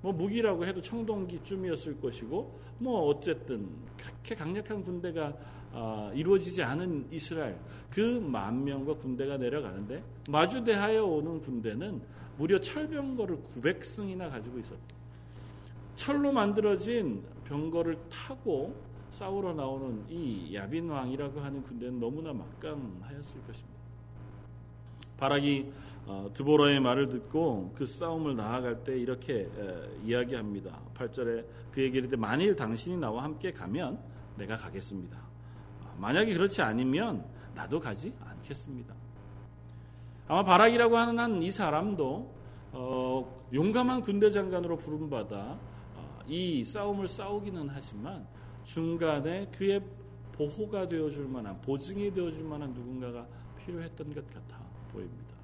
뭐 0.02 0.12
무기라고 0.12 0.64
해도 0.64 0.80
청동기쯤이었을 0.80 2.00
것이고 2.00 2.58
뭐 2.78 3.06
어쨌든 3.06 3.68
그렇게 3.98 4.34
강력한 4.34 4.82
군대가 4.82 5.34
어, 5.72 6.10
이루어지지 6.14 6.62
않은 6.62 7.06
이스라엘 7.12 7.56
그 7.90 8.18
만 8.20 8.64
명과 8.64 8.94
군대가 8.94 9.36
내려가는데 9.36 10.02
마주대하여 10.28 11.04
오는 11.04 11.40
군대는 11.40 12.00
무려 12.38 12.58
철병거를 12.60 13.38
900승이나 13.42 14.30
가지고 14.30 14.58
있었다. 14.58 14.99
철로 16.00 16.32
만들어진 16.32 17.22
병거를 17.44 17.98
타고 18.08 18.74
싸우러 19.10 19.52
나오는 19.52 20.02
이 20.08 20.54
야빈 20.54 20.88
왕이라고 20.88 21.40
하는 21.40 21.62
군대는 21.62 22.00
너무나 22.00 22.32
막강하였을 22.32 23.42
것입니다. 23.46 23.78
바락이 25.18 25.70
어, 26.06 26.30
드보라의 26.32 26.80
말을 26.80 27.10
듣고 27.10 27.74
그 27.76 27.84
싸움을 27.84 28.34
나아갈 28.34 28.82
때 28.82 28.98
이렇게 28.98 29.46
이야기합니다. 30.02 30.80
8절에 30.94 31.44
그에게 31.70 31.98
이르되 31.98 32.16
만일 32.16 32.56
당신이 32.56 32.96
나와 32.96 33.22
함께 33.22 33.52
가면 33.52 33.98
내가 34.38 34.56
가겠습니다. 34.56 35.18
아, 35.18 35.94
만약에 35.98 36.32
그렇지 36.32 36.62
않으면 36.62 37.26
나도 37.54 37.78
가지 37.78 38.14
않겠습니다. 38.24 38.94
아마 40.28 40.44
바락이라고 40.44 40.96
하는 40.96 41.18
한 41.18 41.42
이 41.42 41.50
사람도 41.50 42.40
어, 42.72 43.46
용감한 43.52 44.00
군대 44.00 44.30
장관으로 44.30 44.78
부름받아 44.78 45.36
어, 45.36 45.69
이 46.30 46.64
싸움을 46.64 47.08
싸우기는 47.08 47.68
하지만 47.68 48.26
중간에 48.64 49.46
그의 49.46 49.82
보호가 50.32 50.86
되어줄 50.86 51.26
만한 51.26 51.60
보증이 51.60 52.12
되어줄 52.14 52.44
만한 52.44 52.72
누군가가 52.72 53.26
필요했던 53.58 54.14
것 54.14 54.26
같아 54.32 54.58
보입니다. 54.92 55.34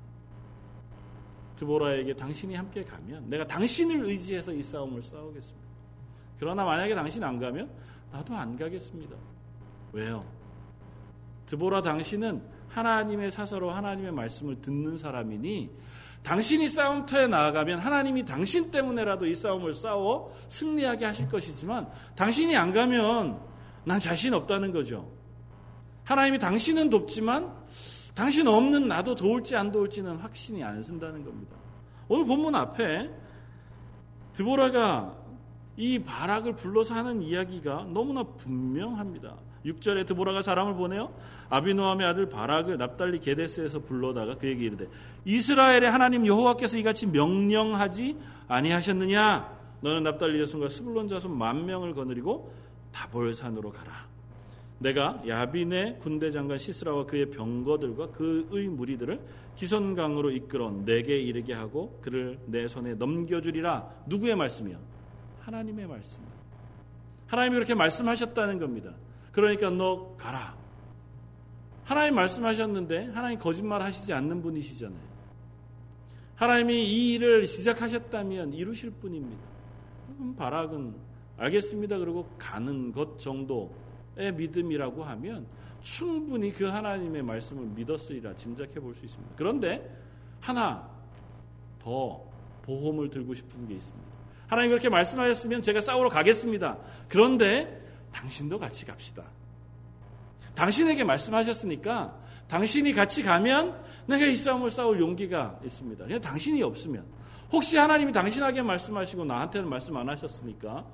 드보라에게 1.57 2.15
당신이 2.15 2.55
함께 2.55 2.85
가면 2.85 3.29
내가 3.29 3.47
당신을 3.47 4.05
의지해서 4.05 4.53
이 4.53 4.63
싸움을 4.63 5.03
싸우겠습니다. 5.03 5.67
그러나 6.39 6.65
만약에 6.65 6.95
당신 6.95 7.25
안 7.25 7.39
가면 7.39 7.71
나도 8.13 8.35
안 8.35 8.57
가겠습니다. 8.57 9.17
왜요? 9.93 10.25
드보라 11.47 11.83
당신은 11.83 12.43
하나님의 12.69 13.33
사서로 13.33 13.71
하나님의 13.71 14.13
말씀을 14.13 14.61
듣는 14.61 14.99
사람이니 14.99 15.71
당신이 16.27 16.69
싸움터에 16.69 17.29
나아가면 17.29 17.79
하나님이 17.79 18.25
당신 18.25 18.73
때문에라도 18.73 19.27
이 19.27 19.35
싸움을 19.37 19.75
싸워 19.75 20.37
승리하게 20.49 21.05
하실 21.05 21.29
것이지만 21.29 21.89
당신이 22.17 22.57
안 22.57 22.73
가면 22.73 23.41
난 23.85 24.01
자신 24.01 24.35
없다는 24.35 24.73
거죠. 24.73 25.09
하나님이 26.03 26.41
당신은 26.41 26.91
돕지만 26.91 27.55
당신 28.17 28.49
없는 28.49 28.89
나도 28.89 29.15
도울지 29.15 29.55
안 29.55 29.71
도울지는 29.71 30.17
확신이 30.17 30.65
안 30.65 30.83
쓴다는 30.83 31.25
겁니다. 31.25 31.55
오늘 32.09 32.25
본문 32.27 32.57
앞에 32.57 33.09
드보라가 34.33 35.17
이 35.77 36.01
바락을 36.01 36.57
불러서 36.57 36.95
하는 36.95 37.23
이야기가 37.23 37.87
너무나 37.93 38.25
분명합니다. 38.25 39.37
6절에 39.67 40.07
드보라가 40.07 40.43
사람을 40.43 40.75
보내요. 40.75 41.13
아비노함의 41.51 42.07
아들 42.07 42.29
바락을 42.29 42.79
납달리 42.79 43.19
게데스에서 43.19 43.81
불러다가 43.81 44.37
그에게 44.37 44.65
이르되 44.65 44.87
이스라엘의 45.25 45.91
하나님 45.91 46.27
여호와께서 46.27 46.79
이같이 46.79 47.07
명령하지 47.07 48.17
아니하셨느냐? 48.49 49.57
너는 49.81 50.05
납달리 50.05 50.39
자손과 50.41 50.69
스불론 50.69 51.09
자손 51.09 51.37
만 51.37 51.67
명을 51.67 51.95
거느리고 51.95 52.53
다볼산으로 52.93 53.73
가라. 53.73 54.07
내가 54.79 55.23
야빈의 55.27 55.99
군대 56.01 56.31
장관 56.31 56.59
시스라와 56.59 57.07
그의 57.07 57.31
병거들과 57.31 58.11
그의 58.11 58.69
무리들을 58.69 59.21
기선강으로 59.57 60.31
이끌어 60.33 60.71
내게 60.85 61.19
이르게 61.19 61.55
하고 61.55 61.99
그를 62.03 62.39
내 62.47 62.69
손에 62.69 62.95
넘겨주리라. 62.95 63.89
누구의 64.07 64.37
말씀이요? 64.37 64.79
하나님의 65.41 65.87
말씀. 65.87 66.23
하나님이 67.27 67.55
그렇게 67.55 67.75
말씀하셨다는 67.75 68.59
겁니다. 68.59 68.93
그러니까 69.37 69.69
너 69.69 70.17
가라. 70.17 70.57
하나님 71.85 72.15
말씀하셨는데 72.15 73.11
하나님 73.13 73.39
거짓말 73.39 73.83
하시지 73.83 74.11
않는 74.15 74.41
분이시잖아요. 74.41 74.99
하나님이 76.37 76.83
이 76.87 77.13
일을 77.15 77.47
시작하셨다면 77.47 78.55
이루실 78.55 78.93
분입니다. 78.93 79.43
바락은 80.39 80.95
알겠습니다. 81.37 81.99
그리고 81.99 82.27
가는 82.39 82.93
것 82.93 83.21
정도의 83.21 84.33
믿음이라고 84.35 85.05
하면 85.05 85.47
충분히 85.83 86.51
그 86.51 86.65
하나님의 86.65 87.23
말씀을 87.23 87.67
믿었으리라 87.75 88.35
짐작해 88.37 88.81
볼 88.81 88.95
수 88.95 89.05
있습니다. 89.05 89.35
그런데 89.37 89.95
하나 90.41 90.89
더 91.79 92.23
보험을 92.63 93.11
들고 93.11 93.35
싶은 93.35 93.69
게 93.69 93.75
있습니다. 93.75 94.09
하나님 94.47 94.71
그렇게 94.71 94.89
말씀하셨으면 94.89 95.61
제가 95.61 95.83
싸우러 95.83 96.09
가겠습니다. 96.09 96.79
그런데 97.09 97.86
당신도 98.17 98.59
같이 98.59 98.87
갑시다. 98.87 99.23
당신에게 100.55 101.05
말씀하셨으니까 101.05 102.19
당신이 102.49 102.93
같이 102.95 103.23
가면 103.23 103.79
내가 104.07 104.25
이 104.25 104.35
싸움을 104.37 104.71
싸울 104.71 105.01
용기가 105.01 105.61
있습니다. 105.63 106.05
그냥 106.05 106.21
당신이 106.21 106.63
없으면 106.63 107.05
혹시 107.53 107.77
하나님이 107.77 108.13
당신에게 108.13 108.63
말씀하시고 108.63 109.27
나한테는 109.27 109.69
말씀 109.69 109.97
안 109.97 110.09
하셨으니까 110.09 110.87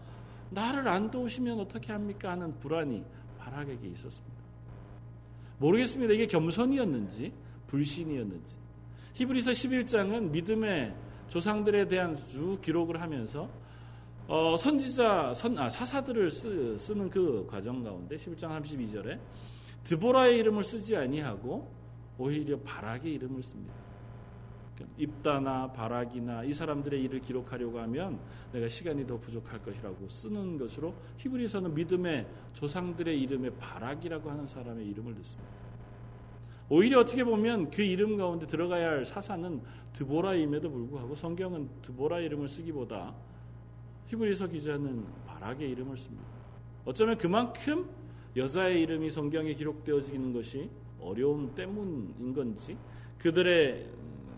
나를 0.50 0.88
안 0.88 1.11
도우시면 1.11 1.61
어떻게 1.61 1.92
합니까 1.92 2.32
하는 2.32 2.58
불안이 2.58 3.04
바락에게 3.38 3.87
있었습니다. 3.88 4.42
모르겠습니다. 5.58 6.12
이게 6.14 6.26
겸손이었는지 6.26 7.32
불신이었는지. 7.68 8.56
히브리서 9.14 9.52
11장은 9.52 10.30
믿음의 10.30 10.94
조상들에 11.28 11.87
대한 11.87 12.16
쭉 12.26 12.58
기록을 12.61 13.00
하면서 13.00 13.48
어, 14.28 14.56
선지자 14.56 15.35
선, 15.35 15.58
아, 15.58 15.68
사사들을 15.68 16.30
쓰, 16.30 16.78
쓰는 16.78 17.11
그 17.11 17.46
과정 17.50 17.82
가운데 17.82 18.16
11장 18.16 18.62
32절에 18.62 19.18
드보라의 19.82 20.38
이름을 20.38 20.62
쓰지 20.62 20.96
아니하고 20.96 21.68
오히려 22.18 22.58
바락의 22.61 23.12
이름을 23.14 23.42
씁니다. 23.42 23.74
그러니까 24.76 24.96
입다나 24.96 25.72
바락이나 25.72 26.44
이 26.44 26.54
사람들의 26.54 27.02
일을 27.02 27.20
기록하려고 27.20 27.80
하면 27.80 28.20
내가 28.52 28.68
시간이 28.68 29.06
더 29.06 29.18
부족할 29.18 29.61
것이라고 29.62 30.08
쓰는 30.08 30.56
것으로 30.56 30.94
히브리서는 31.18 31.74
믿음의 31.74 32.26
조상들의 32.52 33.20
이름에 33.20 33.50
바락이라고 33.50 34.30
하는 34.30 34.46
사람의 34.46 34.87
이름을 34.87 35.16
넣습니다. 35.16 35.50
오히려 36.68 37.00
어떻게 37.00 37.24
보면 37.24 37.70
그 37.70 37.82
이름 37.82 38.16
가운데 38.16 38.46
들어가야 38.46 38.88
할 38.88 39.04
사사는 39.04 39.61
드보라임에도 39.92 40.70
불구하고 40.70 41.16
성경은 41.16 41.68
드보라 41.82 42.20
이름을 42.20 42.48
쓰기보다 42.48 43.14
히브리서 44.12 44.48
기자는 44.48 45.07
바락의 45.27 45.70
이름을 45.70 45.96
씁니다. 45.96 46.25
어쩌면 46.85 47.16
그만큼 47.16 47.88
여자의 48.37 48.83
이름이 48.83 49.11
성경에 49.11 49.55
기록되어지는 49.55 50.33
것이 50.35 50.68
어려움 51.01 51.55
때문인 51.55 52.35
건지 52.35 52.77
그들의 53.18 53.88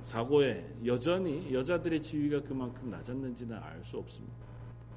사고에 0.05 0.65
여전히 0.85 1.53
여자들의 1.53 2.01
지위가 2.03 2.43
그만큼 2.43 2.91
낮았는지는 2.91 3.57
알 3.57 3.83
수 3.85 3.99
없습니다. 3.99 4.35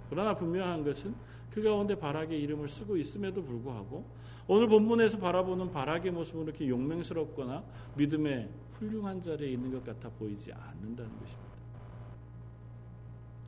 그러나 0.10 0.36
분명한 0.36 0.84
것은 0.84 1.16
그 1.50 1.62
가운데 1.62 1.96
바락의 1.96 2.40
이름을 2.42 2.68
쓰고 2.68 2.98
있음에도 2.98 3.44
불구하고 3.44 4.06
오늘 4.48 4.68
본문에서 4.68 5.18
바라보는 5.18 5.72
바락의 5.72 6.12
모습은 6.12 6.44
이렇게 6.44 6.70
용맹스럽거나 6.70 7.64
믿음의 7.96 8.50
훌륭한 8.74 9.20
자리에 9.20 9.50
있는 9.50 9.72
것 9.72 9.84
같아 9.84 10.10
보이지 10.10 10.54
않는다는 10.54 11.20
것입니다. 11.20 11.58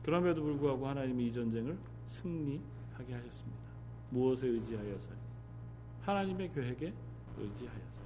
그럼에도 0.02 0.42
불구하고 0.42 0.86
하나님이 0.86 1.26
이 1.26 1.32
전쟁을 1.32 1.76
승리하게 2.06 3.14
하셨습니다. 3.14 3.60
무엇에 4.10 4.46
의지하여서요? 4.46 5.16
하나님의 6.02 6.52
계획에 6.52 6.92
의지하여서. 7.38 8.00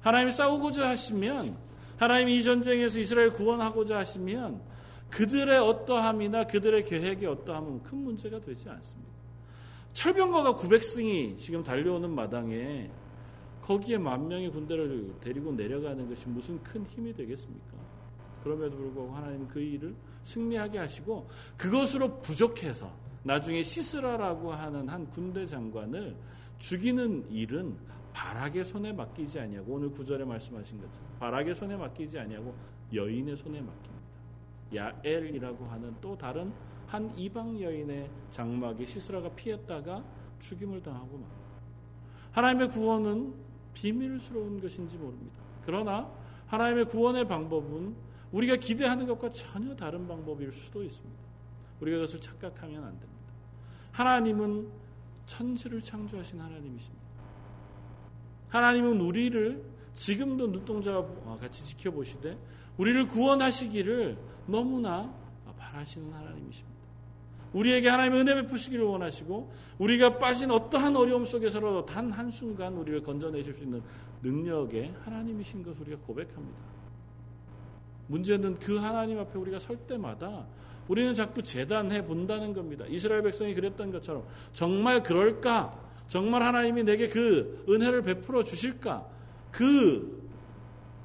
하나님이 0.00 0.32
싸우고자 0.32 0.88
하시면 0.88 1.56
하나님이 1.96 2.38
이 2.38 2.42
전쟁에서 2.42 2.98
이스라엘 2.98 3.30
구원하고자 3.30 3.98
하시면 3.98 4.60
그들의 5.10 5.58
어떠함이나 5.58 6.46
그들의 6.46 6.84
계획이 6.84 7.26
어떠함은 7.26 7.82
큰 7.82 7.98
문제가 7.98 8.40
되지 8.40 8.68
않습니다. 8.68 9.12
철병과가 9.92 10.54
900승이 10.54 11.38
지금 11.38 11.62
달려오는 11.62 12.10
마당에 12.10 12.90
거기에 13.60 13.98
만 13.98 14.26
명의 14.26 14.50
군대를 14.50 15.14
데리고 15.20 15.52
내려가는 15.52 16.08
것이 16.08 16.26
무슨 16.28 16.62
큰 16.62 16.84
힘이 16.86 17.12
되겠습니까? 17.12 17.76
그럼에도 18.42 18.76
불구하고 18.76 19.14
하나님 19.14 19.46
그 19.48 19.60
일을 19.60 19.94
승리하게 20.22 20.78
하시고 20.78 21.28
그것으로 21.56 22.20
부족해서 22.20 22.92
나중에 23.22 23.62
시스라라고 23.62 24.52
하는 24.52 24.88
한 24.88 25.08
군대 25.10 25.46
장관을 25.46 26.16
죽이는 26.58 27.30
일은 27.30 27.76
바락의 28.12 28.64
손에 28.64 28.92
맡기지 28.92 29.40
아니하고 29.40 29.74
오늘 29.74 29.90
구절에 29.90 30.24
말씀하신 30.24 30.80
것처럼 30.80 31.08
바락의 31.18 31.54
손에 31.54 31.76
맡기지 31.76 32.18
아니하고 32.18 32.54
여인의 32.92 33.36
손에 33.36 33.60
맡깁니다. 33.60 34.02
야엘이라고 34.74 35.64
하는 35.66 35.94
또 36.00 36.16
다른 36.16 36.52
한 36.86 37.16
이방 37.16 37.60
여인의 37.60 38.10
장막에 38.30 38.84
시스라가 38.84 39.30
피했다가 39.30 40.04
죽임을 40.40 40.82
당하고 40.82 41.18
말 41.18 41.28
하나님의 42.32 42.70
구원은 42.70 43.34
비밀스러운 43.74 44.60
것인지 44.60 44.96
모릅니다. 44.96 45.40
그러나 45.64 46.10
하나님의 46.46 46.86
구원의 46.86 47.28
방법은 47.28 47.94
우리가 48.32 48.56
기대하는 48.56 49.06
것과 49.06 49.30
전혀 49.30 49.74
다른 49.76 50.08
방법일 50.08 50.52
수도 50.52 50.82
있습니다. 50.82 51.22
우리가 51.80 51.98
그것을 51.98 52.20
착각하면 52.20 52.84
안 52.84 52.98
됩니다. 52.98 53.32
하나님은 53.92 54.68
천지를 55.26 55.80
창조하신 55.80 56.40
하나님이십니다. 56.40 57.02
하나님은 58.48 59.00
우리를 59.00 59.64
지금도 59.94 60.48
눈동자와 60.48 61.38
같이 61.40 61.64
지켜보시되 61.64 62.38
우리를 62.78 63.06
구원하시기를 63.08 64.18
너무나 64.46 65.14
바라시는 65.56 66.12
하나님이십니다. 66.12 66.72
우리에게 67.52 67.88
하나님의 67.88 68.20
은혜 68.20 68.34
베푸시기를 68.34 68.84
원하시고 68.84 69.52
우리가 69.78 70.18
빠진 70.18 70.50
어떠한 70.50 70.96
어려움 70.96 71.26
속에서라도 71.26 71.84
단 71.84 72.10
한순간 72.10 72.74
우리를 72.74 73.02
건져내실 73.02 73.52
수 73.52 73.64
있는 73.64 73.82
능력의 74.22 74.94
하나님이신 75.02 75.62
것을 75.62 75.82
우리가 75.82 75.98
고백합니다. 76.06 76.58
문제는 78.06 78.58
그 78.58 78.76
하나님 78.76 79.18
앞에 79.18 79.38
우리가 79.38 79.58
설 79.58 79.76
때마다 79.76 80.46
우리는 80.88 81.14
자꾸 81.14 81.42
재단해 81.42 82.04
본다는 82.04 82.52
겁니다. 82.52 82.84
이스라엘 82.88 83.22
백성이 83.22 83.54
그랬던 83.54 83.92
것처럼 83.92 84.24
정말 84.52 85.02
그럴까? 85.02 85.80
정말 86.08 86.42
하나님이 86.42 86.82
내게 86.84 87.08
그 87.08 87.64
은혜를 87.68 88.02
베풀어 88.02 88.44
주실까? 88.44 89.06
그 89.50 90.22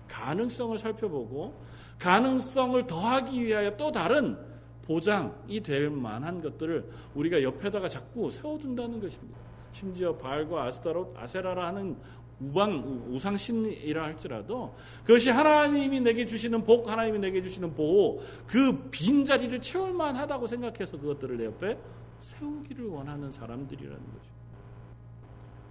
가능성을 0.07 0.77
살펴보고 0.77 1.53
가능성을 1.99 2.87
더하기 2.87 3.43
위하여 3.43 3.75
또 3.77 3.91
다른 3.91 4.37
보장이 4.83 5.61
될 5.61 5.89
만한 5.89 6.41
것들을 6.41 6.89
우리가 7.13 7.43
옆에다가 7.43 7.87
자꾸 7.87 8.29
세워둔다는 8.29 8.99
것입니다. 9.01 9.37
심지어 9.71 10.15
바알과 10.15 10.63
아스타롯, 10.63 11.13
아세라라 11.17 11.67
하는 11.67 11.97
우방 12.39 13.07
우상 13.09 13.35
신이라 13.35 14.03
할지라도 14.03 14.75
그것이 15.03 15.31
하나님이 15.31 16.01
내게 16.01 16.25
주시는 16.25 16.63
복, 16.63 16.87
하나님이 16.89 17.19
내게 17.19 17.41
주시는 17.41 17.73
보호, 17.73 18.21
그 18.45 18.89
빈 18.91 19.25
자리를 19.25 19.59
채울 19.61 19.93
만하다고 19.93 20.45
생각해서 20.47 20.99
그것들을 20.99 21.37
내 21.37 21.45
옆에 21.45 21.77
세우기를 22.19 22.85
원하는 22.85 23.31
사람들이라는 23.31 23.97
거죠. 23.97 24.29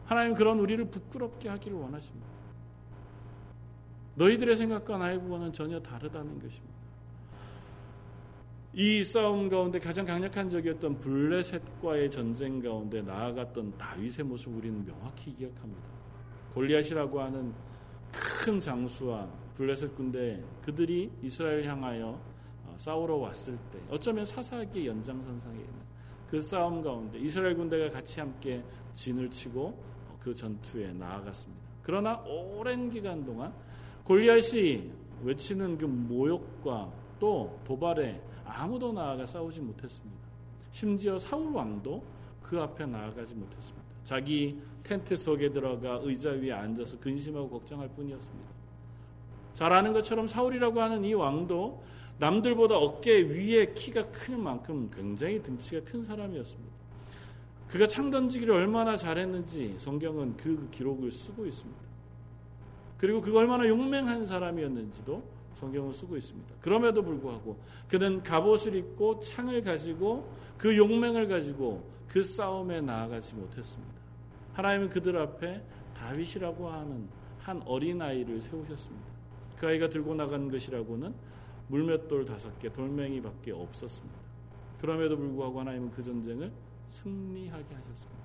하나님 0.04 0.34
그런 0.34 0.58
우리를 0.58 0.84
부끄럽게 0.86 1.48
하기를 1.48 1.76
원하십니다. 1.76 2.26
너희들의 4.14 4.56
생각과 4.56 4.98
나의 4.98 5.18
구원은 5.20 5.52
전혀 5.52 5.80
다르다는 5.80 6.40
것입니다. 6.40 6.76
이 8.72 9.04
싸움 9.04 9.48
가운데 9.48 9.78
가장 9.78 10.04
강력한 10.04 10.50
적이었던 10.50 11.00
블레셋과의 11.00 12.10
전쟁 12.10 12.60
가운데 12.60 13.02
나아갔던 13.02 13.76
다윗의 13.78 14.24
모습 14.24 14.56
우리는 14.56 14.84
명확히 14.84 15.34
기억합니다. 15.34 15.95
골리앗이라고 16.56 17.20
하는 17.20 17.52
큰 18.10 18.58
장수와 18.58 19.28
블레셋 19.56 19.94
군대 19.94 20.42
그들이 20.62 21.12
이스라엘 21.22 21.64
향하여 21.64 22.18
어, 22.64 22.74
싸우러 22.78 23.16
왔을 23.16 23.58
때 23.70 23.78
어쩌면 23.90 24.24
사사기 24.24 24.86
연장선상에 24.86 25.54
있는 25.54 25.86
그 26.30 26.40
싸움 26.40 26.82
가운데 26.82 27.18
이스라엘 27.18 27.54
군대가 27.54 27.90
같이 27.90 28.20
함께 28.20 28.64
진을 28.94 29.30
치고 29.30 29.66
어, 29.66 30.18
그 30.18 30.32
전투에 30.32 30.94
나아갔습니다. 30.94 31.62
그러나 31.82 32.22
오랜 32.22 32.88
기간 32.88 33.22
동안 33.22 33.52
골리앗이 34.04 34.90
외치는 35.24 35.76
그 35.76 35.84
모욕과 35.84 36.90
또 37.18 37.60
도발에 37.64 38.22
아무도 38.46 38.94
나아가 38.94 39.26
싸우지 39.26 39.60
못했습니다. 39.60 40.26
심지어 40.70 41.18
사울 41.18 41.52
왕도 41.52 42.02
그 42.42 42.58
앞에 42.58 42.86
나아가지 42.86 43.34
못했습니다. 43.34 43.85
자기 44.06 44.56
텐트 44.84 45.16
속에 45.16 45.50
들어가 45.50 45.98
의자 46.04 46.30
위에 46.30 46.52
앉아서 46.52 47.00
근심하고 47.00 47.50
걱정할 47.50 47.88
뿐이었습니다. 47.88 48.48
잘 49.52 49.72
아는 49.72 49.92
것처럼 49.92 50.28
사울이라고 50.28 50.80
하는 50.80 51.04
이 51.04 51.12
왕도 51.12 51.82
남들보다 52.18 52.76
어깨 52.76 53.18
위에 53.22 53.72
키가 53.74 54.12
큰 54.12 54.40
만큼 54.40 54.88
굉장히 54.94 55.42
등치가 55.42 55.84
큰 55.84 56.04
사람이었습니다. 56.04 56.72
그가 57.68 57.88
창 57.88 58.08
던지기를 58.10 58.54
얼마나 58.54 58.96
잘했는지 58.96 59.74
성경은 59.76 60.36
그 60.36 60.68
기록을 60.70 61.10
쓰고 61.10 61.44
있습니다. 61.44 61.80
그리고 62.98 63.20
그가 63.20 63.40
얼마나 63.40 63.66
용맹한 63.66 64.24
사람이었는지도 64.24 65.20
성경을 65.54 65.92
쓰고 65.92 66.16
있습니다. 66.16 66.54
그럼에도 66.60 67.02
불구하고 67.02 67.58
그는 67.88 68.22
갑옷을 68.22 68.76
입고 68.76 69.18
창을 69.18 69.62
가지고 69.62 70.32
그 70.56 70.76
용맹을 70.76 71.26
가지고 71.26 71.82
그 72.06 72.22
싸움에 72.22 72.80
나아가지 72.80 73.34
못했습니다. 73.34 73.95
하나님은 74.56 74.88
그들 74.88 75.18
앞에 75.18 75.62
다윗이라고 75.94 76.70
하는 76.70 77.08
한 77.38 77.62
어린아이를 77.66 78.40
세우셨습니다. 78.40 79.06
그 79.58 79.66
아이가 79.66 79.90
들고 79.90 80.14
나간 80.14 80.50
것이라고는 80.50 81.14
물맷돌 81.68 82.24
다섯 82.24 82.58
개, 82.58 82.72
돌멩이밖에 82.72 83.52
없었습니다. 83.52 84.18
그럼에도 84.80 85.18
불구하고 85.18 85.60
하나님은 85.60 85.90
그 85.90 86.02
전쟁을 86.02 86.50
승리하게 86.86 87.74
하셨습니다. 87.74 88.22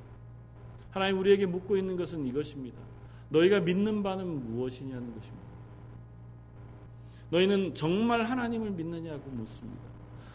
하나님 0.91 1.19
우리에게 1.19 1.45
묻고 1.45 1.75
있는 1.75 1.97
것은 1.97 2.25
이것입니다. 2.25 2.79
너희가 3.27 3.59
믿는 3.59 4.01
바는 4.01 4.45
무엇이냐는 4.45 5.13
것입니다. 5.13 5.51
너희는 7.29 7.73
정말 7.73 8.23
하나님을 8.23 8.71
믿느냐고 8.71 9.29
묻습니다. 9.31 9.90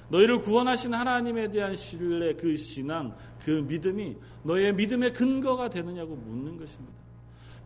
너희를 0.09 0.41
구원하신 0.41 0.95
하나님에 0.95 1.51
대한 1.51 1.75
신뢰, 1.75 2.35
그 2.35 2.57
신앙, 2.57 3.15
그 3.45 3.51
믿음이 3.51 4.17
너희의 4.45 4.75
믿음의 4.75 5.13
근거가 5.13 5.69
되느냐고 5.69 6.15
묻는 6.15 6.57
것입니다. 6.59 6.95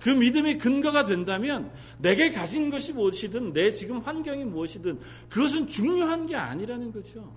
그 0.01 0.09
믿음이 0.09 0.57
근거가 0.57 1.05
된다면 1.05 1.71
내게 1.99 2.33
가진 2.33 2.71
것이 2.71 2.93
무엇이든 2.95 3.53
내 3.53 3.73
지금 3.73 3.99
환경이 3.99 4.45
무엇이든 4.47 4.99
그것은 5.29 5.67
중요한 5.67 6.27
게 6.27 6.37
아니라는 6.37 6.91
거죠. 6.93 7.31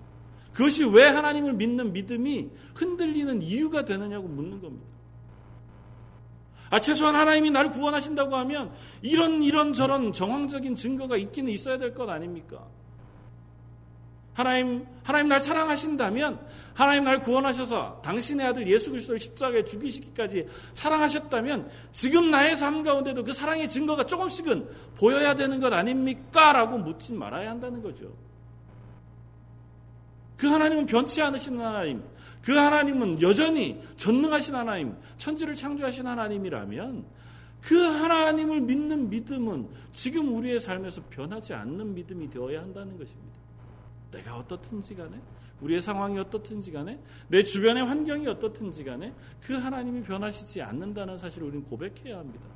그것이 0.54 0.84
왜 0.84 1.08
하나님을 1.08 1.52
믿는 1.54 1.92
믿음이 1.92 2.48
흔들리는 2.74 3.42
이유가 3.42 3.84
되느냐고 3.84 4.28
묻는 4.28 4.60
겁니다. 4.62 4.86
아, 6.70 6.80
최소한 6.80 7.14
하나님이 7.14 7.50
나를 7.50 7.70
구원하신다고 7.70 8.34
하면 8.36 8.72
이런, 9.02 9.42
이런 9.42 9.74
저런 9.74 10.12
정황적인 10.12 10.74
증거가 10.74 11.16
있기는 11.16 11.52
있어야 11.52 11.76
될 11.78 11.92
것 11.94 12.08
아닙니까? 12.08 12.66
하나님, 14.34 14.84
하나님 15.04 15.28
날 15.28 15.40
사랑하신다면 15.40 16.44
하나님 16.74 17.04
날 17.04 17.20
구원하셔서 17.20 18.02
당신의 18.02 18.48
아들 18.48 18.66
예수 18.66 18.90
그리스도를 18.90 19.20
십자가에 19.20 19.64
죽이시기까지 19.64 20.48
사랑하셨다면 20.72 21.70
지금 21.92 22.32
나의 22.32 22.56
삶 22.56 22.82
가운데도 22.82 23.24
그 23.24 23.32
사랑의 23.32 23.68
증거가 23.68 24.04
조금씩은 24.04 24.68
보여야 24.96 25.34
되는 25.34 25.60
것 25.60 25.72
아닙니까? 25.72 26.52
라고 26.52 26.78
묻지 26.78 27.12
말아야 27.12 27.50
한다는 27.50 27.80
거죠. 27.80 28.12
그 30.36 30.48
하나님은 30.48 30.86
변치 30.86 31.22
않으신 31.22 31.60
하나님, 31.60 32.02
그 32.42 32.52
하나님은 32.52 33.22
여전히 33.22 33.80
전능하신 33.96 34.56
하나님, 34.56 34.96
천지를 35.16 35.54
창조하신 35.54 36.08
하나님이라면 36.08 37.04
그 37.62 37.76
하나님을 37.78 38.62
믿는 38.62 39.10
믿음은 39.10 39.68
지금 39.92 40.34
우리의 40.34 40.58
삶에서 40.58 41.02
변하지 41.08 41.54
않는 41.54 41.94
믿음이 41.94 42.28
되어야 42.30 42.62
한다는 42.62 42.98
것입니다. 42.98 43.43
내가 44.14 44.36
어떻든지 44.36 44.94
간에 44.94 45.20
우리의 45.60 45.80
상황이 45.82 46.18
어떻든지 46.18 46.72
간에 46.72 47.00
내 47.28 47.42
주변의 47.42 47.84
환경이 47.84 48.26
어떻든지 48.26 48.84
간에 48.84 49.14
그 49.40 49.54
하나님이 49.54 50.02
변하시지 50.02 50.62
않는다는 50.62 51.18
사실을 51.18 51.48
우리는 51.48 51.64
고백해야 51.64 52.18
합니다. 52.18 52.46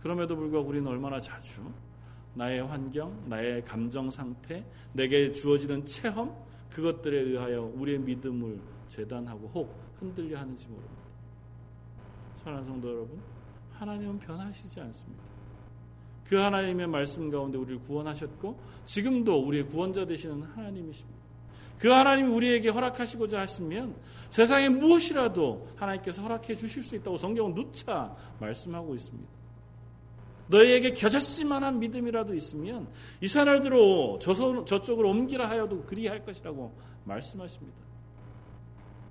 그럼에도 0.00 0.36
불구하고 0.36 0.68
우리는 0.68 0.86
얼마나 0.86 1.20
자주 1.20 1.62
나의 2.34 2.66
환경, 2.66 3.24
나의 3.28 3.64
감정 3.64 4.10
상태, 4.10 4.64
내게 4.92 5.32
주어지는 5.32 5.84
체험 5.84 6.36
그것들에 6.70 7.16
의하여 7.16 7.62
우리의 7.74 7.98
믿음을 8.00 8.60
재단하고 8.88 9.50
혹 9.54 9.74
흔들려 9.98 10.38
하는지 10.38 10.68
모릅니다. 10.68 11.02
사랑하는 12.36 12.68
성도 12.68 12.90
여러분, 12.90 13.20
하나님은 13.72 14.18
변하시지 14.18 14.80
않습니다. 14.80 15.23
그 16.28 16.36
하나님의 16.36 16.86
말씀 16.86 17.30
가운데 17.30 17.58
우리를 17.58 17.80
구원하셨고 17.80 18.58
지금도 18.86 19.46
우리의 19.46 19.66
구원자 19.66 20.06
되시는 20.06 20.42
하나님이십니다. 20.42 21.24
그 21.78 21.88
하나님이 21.88 22.28
우리에게 22.30 22.70
허락하시고자 22.70 23.40
하시면 23.40 23.94
세상에 24.30 24.68
무엇이라도 24.68 25.68
하나님께서 25.76 26.22
허락해 26.22 26.56
주실 26.56 26.82
수 26.82 26.94
있다고 26.96 27.18
성경은 27.18 27.54
누차 27.54 28.16
말씀하고 28.40 28.94
있습니다. 28.94 29.28
너희에게 30.46 30.92
겨자씨만한 30.92 31.78
믿음이라도 31.78 32.34
있으면 32.34 32.88
이 33.20 33.28
산을 33.28 33.60
들어 33.60 34.18
저쪽으로 34.18 35.10
옮기라 35.10 35.48
하여도 35.48 35.82
그리할 35.84 36.24
것이라고 36.24 36.74
말씀하십니다. 37.04 37.76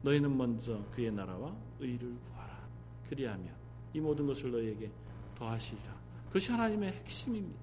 너희는 0.03 0.35
먼저 0.35 0.79
그의 0.91 1.11
나라와 1.11 1.55
의를 1.79 2.15
구하라. 2.31 2.57
그리하면 3.09 3.49
이 3.93 3.99
모든 3.99 4.27
것을 4.27 4.51
너희에게 4.51 4.91
더하시리라. 5.35 5.92
그것이 6.33 6.51
하나님의 6.51 6.91
핵심입니다. 6.91 7.61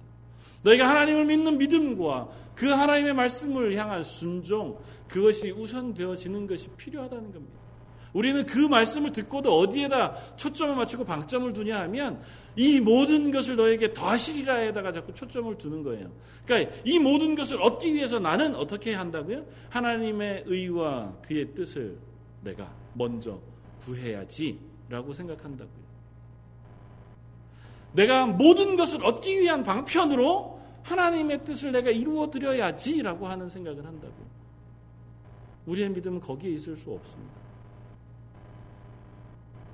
너희가 0.63 0.87
하나님을 0.87 1.25
믿는 1.25 1.57
믿음과 1.57 2.29
그 2.55 2.67
하나님의 2.67 3.13
말씀을 3.13 3.75
향한 3.75 4.01
순종, 4.01 4.79
그것이 5.09 5.51
우선되어지는 5.51 6.47
것이 6.47 6.69
필요하다는 6.77 7.33
겁니다. 7.33 7.59
우리는 8.13 8.45
그 8.45 8.59
말씀을 8.59 9.11
듣고도 9.11 9.57
어디에다 9.57 10.37
초점을 10.37 10.73
맞추고 10.75 11.03
방점을 11.03 11.51
두냐 11.51 11.81
하면 11.81 12.21
이 12.55 12.79
모든 12.79 13.31
것을 13.31 13.57
너에게 13.57 13.93
더하시리라에다가 13.93 14.93
자꾸 14.93 15.13
초점을 15.13 15.57
두는 15.57 15.83
거예요. 15.83 16.09
그러니까 16.45 16.73
이 16.85 16.97
모든 16.97 17.35
것을 17.35 17.61
얻기 17.61 17.93
위해서 17.93 18.19
나는 18.19 18.55
어떻게 18.55 18.93
한다고요? 18.93 19.45
하나님의 19.69 20.43
의와 20.45 21.13
그의 21.25 21.53
뜻을 21.53 21.97
내가 22.41 22.73
먼저 22.93 23.37
구해야지라고 23.81 25.11
생각한다고요. 25.11 25.90
내가 27.93 28.25
모든 28.25 28.77
것을 28.77 29.03
얻기 29.05 29.39
위한 29.39 29.63
방편으로 29.63 30.59
하나님의 30.83 31.43
뜻을 31.43 31.71
내가 31.71 31.89
이루어 31.89 32.29
드려야지라고 32.29 33.27
하는 33.27 33.49
생각을 33.49 33.85
한다고요. 33.85 34.31
우리의 35.65 35.89
믿음은 35.89 36.21
거기에 36.21 36.51
있을 36.51 36.75
수 36.75 36.91
없습니다. 36.91 37.33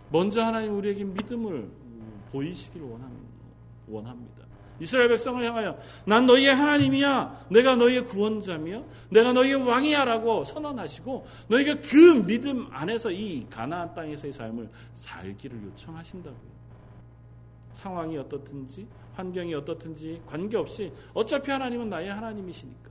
먼저 0.09 0.41
하나님 0.43 0.77
우리에게 0.77 1.03
믿음을 1.03 1.69
보이시길 2.31 2.81
원합니다. 3.87 4.37
이스라엘 4.79 5.09
백성을 5.09 5.43
향하여 5.43 5.77
난 6.05 6.25
너희의 6.27 6.53
하나님이야. 6.53 7.47
내가 7.49 7.75
너희의 7.75 8.05
구원자며 8.05 8.83
내가 9.09 9.33
너희의 9.33 9.55
왕이야라고 9.55 10.43
선언하시고 10.43 11.25
너희가 11.47 11.81
그 11.81 12.25
믿음 12.25 12.67
안에서 12.71 13.11
이 13.11 13.47
가나안 13.49 13.93
땅에서의 13.95 14.33
삶을 14.33 14.69
살기를 14.93 15.63
요청하신다고요. 15.63 16.56
상황이 17.77 18.17
어떻든지 18.17 18.87
환경이 19.13 19.53
어떻든지 19.53 20.21
관계없이 20.25 20.91
어차피 21.13 21.51
하나님은 21.51 21.89
나의 21.89 22.11
하나님이시니까. 22.11 22.89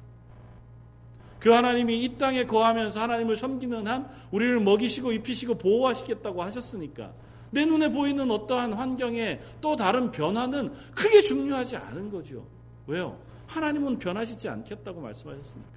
그 1.41 1.51
하나님이 1.51 2.03
이 2.03 2.17
땅에 2.17 2.47
거하면서 2.47 3.01
하나님을 3.01 3.37
섬기는 3.37 3.87
한 3.87 4.09
우리를 4.31 4.61
먹이시고 4.61 5.13
입히시고 5.13 5.57
보호하시겠다고 5.59 6.43
하셨으니까 6.43 7.13
내 7.51 7.65
눈에 7.65 7.89
보이는 7.89 8.31
어떠한 8.31 8.73
환경에 8.75 9.41
또 9.61 9.75
다른 9.77 10.11
변화는 10.11 10.73
크게 10.95 11.23
중요하지 11.23 11.77
않은 11.77 12.11
거죠. 12.11 12.47
왜요? 12.87 13.19
하나님은 13.49 13.99
변하시지 13.99 14.49
않겠다고 14.49 15.01
말씀하셨으니까. 15.01 15.71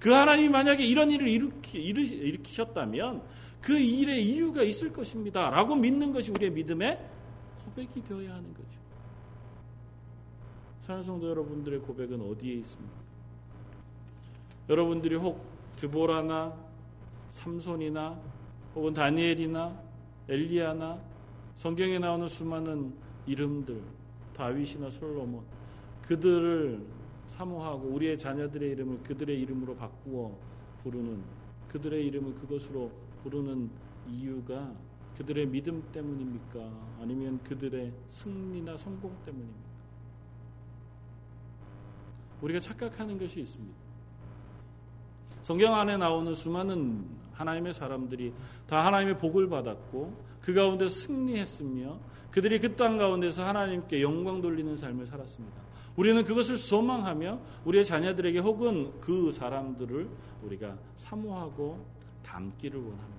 그 0.00 0.10
하나님이 0.10 0.48
만약에 0.48 0.84
이런 0.84 1.10
일을 1.10 1.28
일으키, 1.28 1.78
일으키셨다면 1.78 3.22
그 3.60 3.78
일의 3.78 4.24
이유가 4.24 4.62
있을 4.62 4.92
것입니다. 4.92 5.50
라고 5.50 5.74
믿는 5.74 6.12
것이 6.12 6.30
우리의 6.30 6.50
믿음의 6.52 7.17
고백이 7.68 8.02
되어야 8.02 8.34
하는 8.34 8.54
거죠. 8.54 8.78
사랑하는 10.80 11.02
성도 11.04 11.28
여러분들의 11.28 11.80
고백은 11.80 12.20
어디에 12.20 12.54
있습니까? 12.54 12.96
여러분들이 14.68 15.16
혹 15.16 15.44
드보라나 15.76 16.56
삼손이나 17.28 18.18
혹은 18.74 18.92
다니엘이나 18.94 19.82
엘리야나 20.28 20.98
성경에 21.54 21.98
나오는 21.98 22.28
수많은 22.28 22.94
이름들 23.26 23.82
다윗이나 24.34 24.90
솔로몬 24.90 25.44
그들을 26.02 26.86
사모하고 27.26 27.88
우리의 27.88 28.16
자녀들의 28.16 28.70
이름을 28.70 29.02
그들의 29.02 29.38
이름으로 29.40 29.76
바꾸어 29.76 30.38
부르는 30.82 31.22
그들의 31.68 32.06
이름을 32.06 32.34
그것으로 32.34 32.90
부르는 33.22 33.70
이유가 34.08 34.74
그들의 35.18 35.46
믿음 35.46 35.82
때문입니까? 35.90 36.60
아니면 37.00 37.40
그들의 37.42 37.92
승리나 38.06 38.76
성공 38.76 39.16
때문입니까? 39.24 39.68
우리가 42.40 42.60
착각하는 42.60 43.18
것이 43.18 43.40
있습니다. 43.40 43.74
성경 45.42 45.74
안에 45.74 45.96
나오는 45.96 46.32
수많은 46.34 47.04
하나님의 47.32 47.74
사람들이 47.74 48.32
다 48.68 48.86
하나님의 48.86 49.18
복을 49.18 49.48
받았고 49.48 50.24
그 50.40 50.54
가운데 50.54 50.88
승리했으며 50.88 51.98
그들이 52.30 52.60
그 52.60 52.76
땅 52.76 52.96
가운데서 52.96 53.44
하나님께 53.44 54.00
영광 54.02 54.40
돌리는 54.40 54.76
삶을 54.76 55.06
살았습니다. 55.06 55.56
우리는 55.96 56.22
그것을 56.22 56.58
소망하며 56.58 57.40
우리의 57.64 57.84
자녀들에게 57.84 58.38
혹은 58.38 58.92
그 59.00 59.32
사람들을 59.32 60.08
우리가 60.44 60.78
사모하고 60.94 61.84
담기를 62.22 62.78
원합니다. 62.78 63.17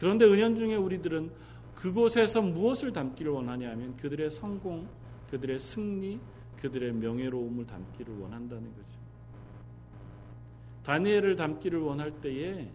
그런데 0.00 0.24
은연중에 0.24 0.76
우리들은 0.76 1.30
그곳에서 1.74 2.40
무엇을 2.40 2.92
담기를 2.92 3.30
원하냐 3.32 3.70
하면 3.70 3.96
그들의 3.98 4.30
성공, 4.30 4.88
그들의 5.30 5.58
승리, 5.60 6.18
그들의 6.56 6.92
명예로움을 6.94 7.66
담기를 7.66 8.18
원한다는 8.18 8.64
거죠. 8.74 8.98
다니엘을 10.82 11.36
담기를 11.36 11.78
원할 11.80 12.10
때에 12.20 12.70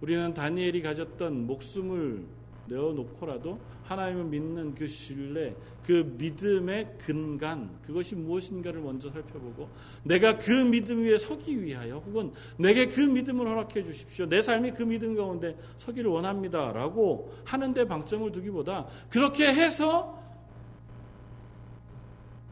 우리는 0.00 0.34
다니엘이 0.34 0.82
가졌던 0.82 1.46
목숨을 1.46 2.26
내어놓고라도 2.68 3.58
하나님을 3.84 4.24
믿는 4.24 4.74
그 4.74 4.88
신뢰, 4.88 5.54
그 5.84 6.14
믿음의 6.18 6.98
근간, 6.98 7.80
그것이 7.82 8.16
무엇인가를 8.16 8.80
먼저 8.80 9.10
살펴보고 9.10 9.68
내가 10.02 10.36
그 10.36 10.50
믿음 10.50 11.04
위에 11.04 11.18
서기 11.18 11.62
위하여 11.62 11.98
혹은 11.98 12.32
내게 12.58 12.88
그 12.88 13.00
믿음을 13.00 13.46
허락해 13.46 13.84
주십시오. 13.84 14.26
내 14.26 14.42
삶이 14.42 14.72
그 14.72 14.82
믿음 14.82 15.14
가운데 15.14 15.56
서기를 15.76 16.10
원합니다. 16.10 16.72
라고 16.72 17.32
하는데 17.44 17.86
방점을 17.86 18.32
두기보다 18.32 18.86
그렇게 19.08 19.46
해서 19.46 20.20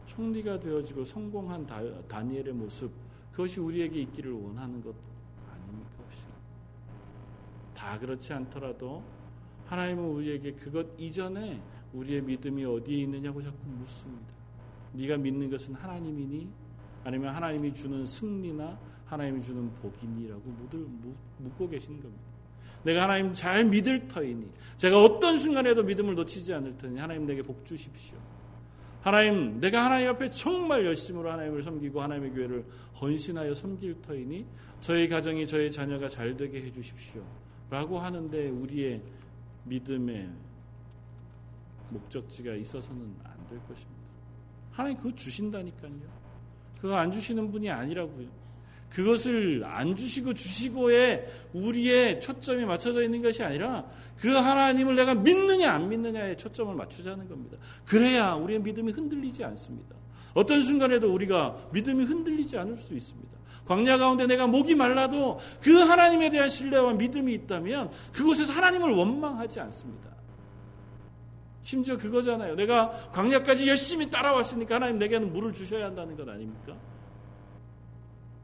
총리가 0.05 0.59
되어지고 0.59 1.03
성공한 1.03 1.67
다니엘의 2.07 2.53
모습, 2.53 2.91
그것이 3.31 3.59
우리에게 3.59 4.01
있기를 4.03 4.31
원하는 4.31 4.81
것 4.81 4.95
아닙니까? 5.51 5.89
혹시? 6.01 6.23
다 7.75 7.99
그렇지 7.99 8.31
않더라도 8.31 9.03
하나님은 9.65 10.03
우리에게 10.03 10.53
그것 10.53 10.87
이전에 10.97 11.61
우리의 11.93 12.21
믿음이 12.21 12.65
어디에 12.65 13.03
있느냐고 13.03 13.41
자꾸 13.41 13.57
묻습니다. 13.67 14.33
네가 14.93 15.17
믿는 15.17 15.49
것은 15.49 15.73
하나님이니 15.73 16.47
아니면 17.03 17.33
하나님이 17.33 17.73
주는 17.73 18.05
승리나 18.05 18.77
하나님이 19.05 19.43
주는 19.43 19.71
복이니라고 19.75 20.41
묻고 21.39 21.69
계신 21.69 22.01
겁니다. 22.01 22.23
내가 22.83 23.03
하나님 23.03 23.33
잘 23.33 23.63
믿을 23.65 24.07
터이니 24.07 24.47
제가 24.77 25.03
어떤 25.03 25.39
순간에도 25.39 25.83
믿음을 25.83 26.15
놓치지 26.15 26.53
않을 26.53 26.77
터니 26.77 26.99
하나님 26.99 27.25
내게 27.25 27.41
복 27.41 27.65
주십시오. 27.65 28.17
하나님 29.01 29.59
내가 29.59 29.85
하나님 29.85 30.09
앞에 30.09 30.29
정말 30.29 30.85
열심으로 30.85 31.31
하나님을 31.31 31.61
섬기고 31.61 32.01
하나님의 32.01 32.31
교회를 32.31 32.65
헌신하여 32.99 33.53
섬길 33.53 34.01
터이니 34.01 34.45
저희 34.81 35.07
가정이 35.07 35.47
저희 35.47 35.71
자녀가 35.71 36.09
잘 36.09 36.35
되게 36.37 36.61
해 36.61 36.71
주십시오. 36.71 37.23
라고 37.69 37.99
하는데 37.99 38.49
우리의 38.49 39.01
믿음의 39.65 40.29
목적지가 41.89 42.55
있어서는 42.55 43.15
안 43.23 43.35
될 43.49 43.59
것입니다. 43.67 44.05
하나님 44.71 44.97
그거 44.97 45.15
주신다니까요. 45.15 45.91
그거 46.81 46.95
안 46.95 47.11
주시는 47.11 47.51
분이 47.51 47.69
아니라고요. 47.69 48.27
그것을 48.89 49.63
안 49.65 49.95
주시고 49.95 50.33
주시고에 50.33 51.27
우리의 51.53 52.21
초점이 52.21 52.65
맞춰져 52.65 53.01
있는 53.03 53.21
것이 53.21 53.43
아니라 53.43 53.89
그 54.17 54.29
하나님을 54.29 54.95
내가 54.95 55.13
믿느냐 55.15 55.71
안 55.73 55.89
믿느냐에 55.89 56.35
초점을 56.37 56.73
맞추자는 56.75 57.27
겁니다. 57.27 57.57
그래야 57.85 58.33
우리의 58.33 58.61
믿음이 58.61 58.91
흔들리지 58.91 59.43
않습니다. 59.43 59.95
어떤 60.33 60.61
순간에도 60.61 61.13
우리가 61.13 61.69
믿음이 61.73 62.05
흔들리지 62.05 62.57
않을 62.57 62.77
수 62.77 62.93
있습니다. 62.93 63.34
광야 63.65 63.97
가운데 63.97 64.27
내가 64.27 64.47
목이 64.47 64.75
말라도 64.75 65.39
그 65.61 65.73
하나님에 65.79 66.29
대한 66.29 66.49
신뢰와 66.49 66.93
믿음이 66.93 67.33
있다면 67.33 67.91
그곳에서 68.13 68.53
하나님을 68.53 68.91
원망하지 68.91 69.59
않습니다. 69.61 70.09
심지어 71.61 71.97
그거잖아요. 71.97 72.55
내가 72.55 72.91
광야까지 73.11 73.67
열심히 73.67 74.09
따라왔으니까 74.09 74.75
하나님 74.75 74.99
내게는 74.99 75.33
물을 75.33 75.51
주셔야 75.51 75.85
한다는 75.85 76.15
것 76.15 76.29
아닙니까? 76.29 76.75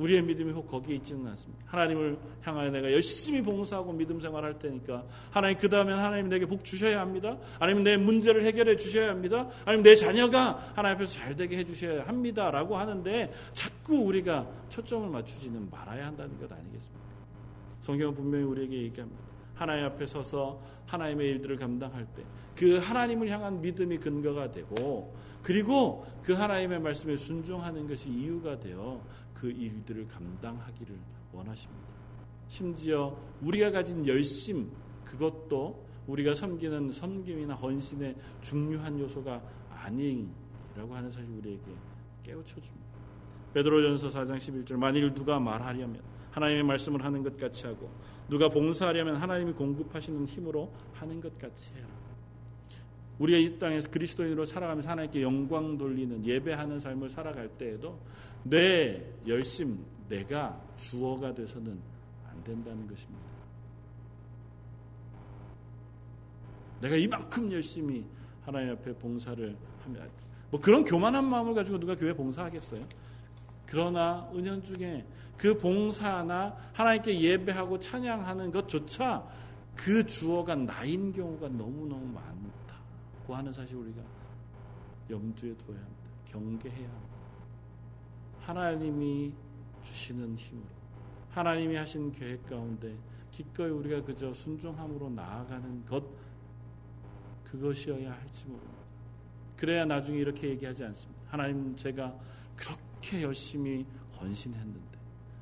우리의 0.02 0.22
믿음이 0.24 0.52
혹 0.52 0.68
거기에 0.68 0.96
있지는 0.98 1.28
않습니다. 1.28 1.64
하나님을 1.68 2.18
향하여 2.42 2.70
내가 2.72 2.92
열심히 2.92 3.42
봉사하고 3.42 3.94
믿음 3.94 4.20
생활할 4.20 4.58
테니까 4.58 5.04
하나님 5.30 5.58
그 5.58 5.70
다음에 5.70 5.94
하나님 5.94 6.30
내게 6.30 6.46
복 6.46 6.64
주셔야 6.64 7.00
합니다. 7.02 7.38
아니면 7.60 7.84
내 7.84 7.98
문제를 7.98 8.44
해결해 8.44 8.78
주셔야 8.78 9.10
합니다. 9.10 9.48
아니면 9.66 9.84
내 9.84 9.96
자녀가 9.96 10.58
하나님 10.76 10.96
앞에서 10.98 11.20
잘 11.20 11.36
되게 11.36 11.58
해 11.58 11.64
주셔야 11.64 12.06
합니다라고 12.08 12.78
하는데 12.78 13.32
자꾸 13.54 13.98
우리가 14.06 14.48
초점을 14.70 15.10
맞추지는 15.10 15.70
말아야 15.70 16.08
한다는 16.08 16.38
것 16.40 16.52
아니겠습니까? 16.52 17.06
성경은 17.82 18.16
분명히 18.16 18.44
우리에게 18.46 18.82
얘기합니다. 18.84 19.22
하나님 19.54 19.86
앞에 19.86 20.08
서서 20.08 20.62
하나님의 20.88 21.28
일들을 21.28 21.58
감당할 21.58 22.06
때 22.16 22.24
그 22.62 22.78
하나님을 22.78 23.30
향한 23.30 23.62
믿음이 23.62 23.98
근거가 23.98 24.52
되고 24.52 25.16
그리고 25.42 26.06
그 26.24 26.34
하나님의 26.34 26.80
말씀에 26.80 27.16
순종하는 27.16 27.88
것이 27.88 28.10
이유가 28.10 28.60
되어 28.60 29.02
그 29.42 29.50
일들을 29.50 30.08
감당하기를 30.08 30.96
원하십니다. 31.34 31.92
심지어 32.48 33.18
우리가 33.42 33.72
가진 33.72 34.08
열심 34.08 34.70
그것도 35.04 35.84
우리가 36.06 36.36
섬기는 36.36 36.92
섬김이나 36.92 37.56
헌신의 37.56 38.16
중요한 38.42 39.00
요소가 39.00 39.42
아니라고 39.72 40.94
하는 40.94 41.10
사실 41.10 41.28
우리에게 41.32 41.64
깨우쳐 42.22 42.62
줍니다. 42.62 42.88
베드로전서 43.56 44.10
4장 44.10 44.38
11절 44.38 44.76
만일 44.76 45.12
누가 45.12 45.40
말하려면 45.40 46.00
하나님의 46.30 46.64
말씀을 46.64 47.04
하는 47.04 47.24
것 47.24 47.36
같이 47.36 47.66
하고 47.66 47.90
누가 48.30 48.48
봉사하려면 48.48 49.16
하나님이 49.16 49.54
공급하시는 49.54 50.24
힘으로 50.28 50.72
하는 50.94 51.20
것 51.20 51.36
같이 51.40 51.74
해라. 51.74 51.88
우리가 53.22 53.38
이 53.38 53.60
땅에서 53.60 53.92
그리스도인으로 53.92 54.46
살아가면서 54.46 54.90
하나님께 54.90 55.22
영광 55.22 55.78
돌리는 55.78 56.26
예배하는 56.26 56.80
삶을 56.80 57.08
살아갈 57.08 57.48
때에도 57.50 58.00
내 58.44 59.00
열심, 59.28 59.86
내가 60.10 60.60
주어가 60.76 61.32
돼서는 61.32 61.80
안 62.28 62.44
된다는 62.44 62.88
것입니다. 62.88 63.22
내가 66.82 66.96
이만큼 66.96 67.52
열심히 67.52 68.04
하나님 68.44 68.72
앞에 68.72 68.94
봉사를 68.96 69.56
하면 69.84 70.10
뭐 70.50 70.60
그런 70.60 70.84
교만한 70.84 71.24
마음을 71.24 71.54
가지고 71.54 71.80
누가 71.80 71.96
교회 71.96 72.14
봉사하겠어요? 72.14 72.84
그러나 73.68 74.28
은연 74.34 74.64
중에 74.64 75.06
그 75.38 75.56
봉사나 75.60 76.56
하나님께 76.74 77.22
예배하고 77.22 77.80
찬양하는 77.80 78.52
것조차 78.52 79.28
그 79.76 80.06
주어가 80.08 80.56
나인 80.56 81.14
경우가 81.14 81.50
너무너무 81.50 82.06
많다고 82.08 82.61
하는 83.36 83.52
사실 83.52 83.76
우리가 83.76 84.02
염두에 85.10 85.56
두어야 85.58 85.80
합니다. 85.80 86.04
경계해야 86.26 86.90
합니다. 86.90 87.16
하나님이 88.42 89.34
주시는 89.84 90.36
힘으로 90.36 90.68
하나님이 91.32 91.76
하신 91.76 92.12
계획 92.12 92.46
가운데 92.48 92.96
기꺼이 93.32 93.70
우리가 93.70 94.04
그저 94.04 94.34
순종함으로 94.34 95.10
나아가는 95.10 95.86
것 95.86 96.04
그것이어야 97.46 98.12
할지 98.12 98.46
모릅니다. 98.46 98.82
그래야 99.56 99.86
나중에 99.86 100.18
이렇게 100.18 100.50
얘기하지 100.50 100.84
않습니다. 100.86 101.22
하나님 101.28 101.76
제가 101.76 102.18
그렇게 102.56 103.22
열심히 103.22 103.86
헌신했는데 104.20 105.00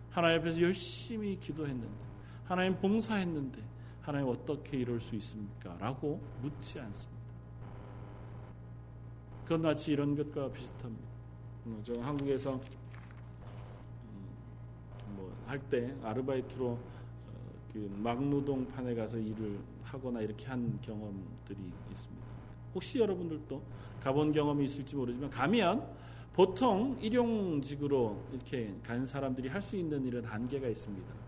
하나님 0.10 0.42
앞에서 0.42 0.62
열심히 0.62 1.38
기도했는데 1.38 2.06
하나님 2.46 2.76
봉사했는데 2.78 3.62
하나님 4.02 4.28
어떻게 4.28 4.78
이럴 4.78 5.00
수 5.00 5.16
있습니까? 5.16 5.78
라고 5.78 6.22
묻지 6.42 6.80
않습니다. 6.80 7.19
그건 9.50 9.64
마치 9.64 9.94
이런 9.94 10.16
것과 10.16 10.52
비슷합니다. 10.52 11.08
어, 11.66 11.82
저 11.84 12.00
한국에서 12.00 12.62
할때 15.48 15.96
아르바이트로 16.04 16.68
어, 16.68 16.80
그 17.74 17.92
막노동판에 17.98 18.94
가서 18.94 19.18
일을 19.18 19.58
하거나 19.82 20.22
이렇게 20.22 20.46
한 20.46 20.78
경험들이 20.84 21.58
있습니다. 21.90 22.28
혹시 22.76 23.00
여러분들도 23.00 23.60
가본 24.04 24.34
경험이 24.34 24.66
있을지 24.66 24.96
모르지만 24.96 25.32
가면 25.32 25.96
보통 26.32 26.96
일용직으로 27.02 28.22
이렇게 28.32 28.76
간 28.84 29.04
사람들이 29.04 29.48
할 29.48 29.64
수 29.64 29.76
있는 29.76 30.06
일은 30.06 30.26
한계가 30.26 30.68
있습니다. 30.68 31.19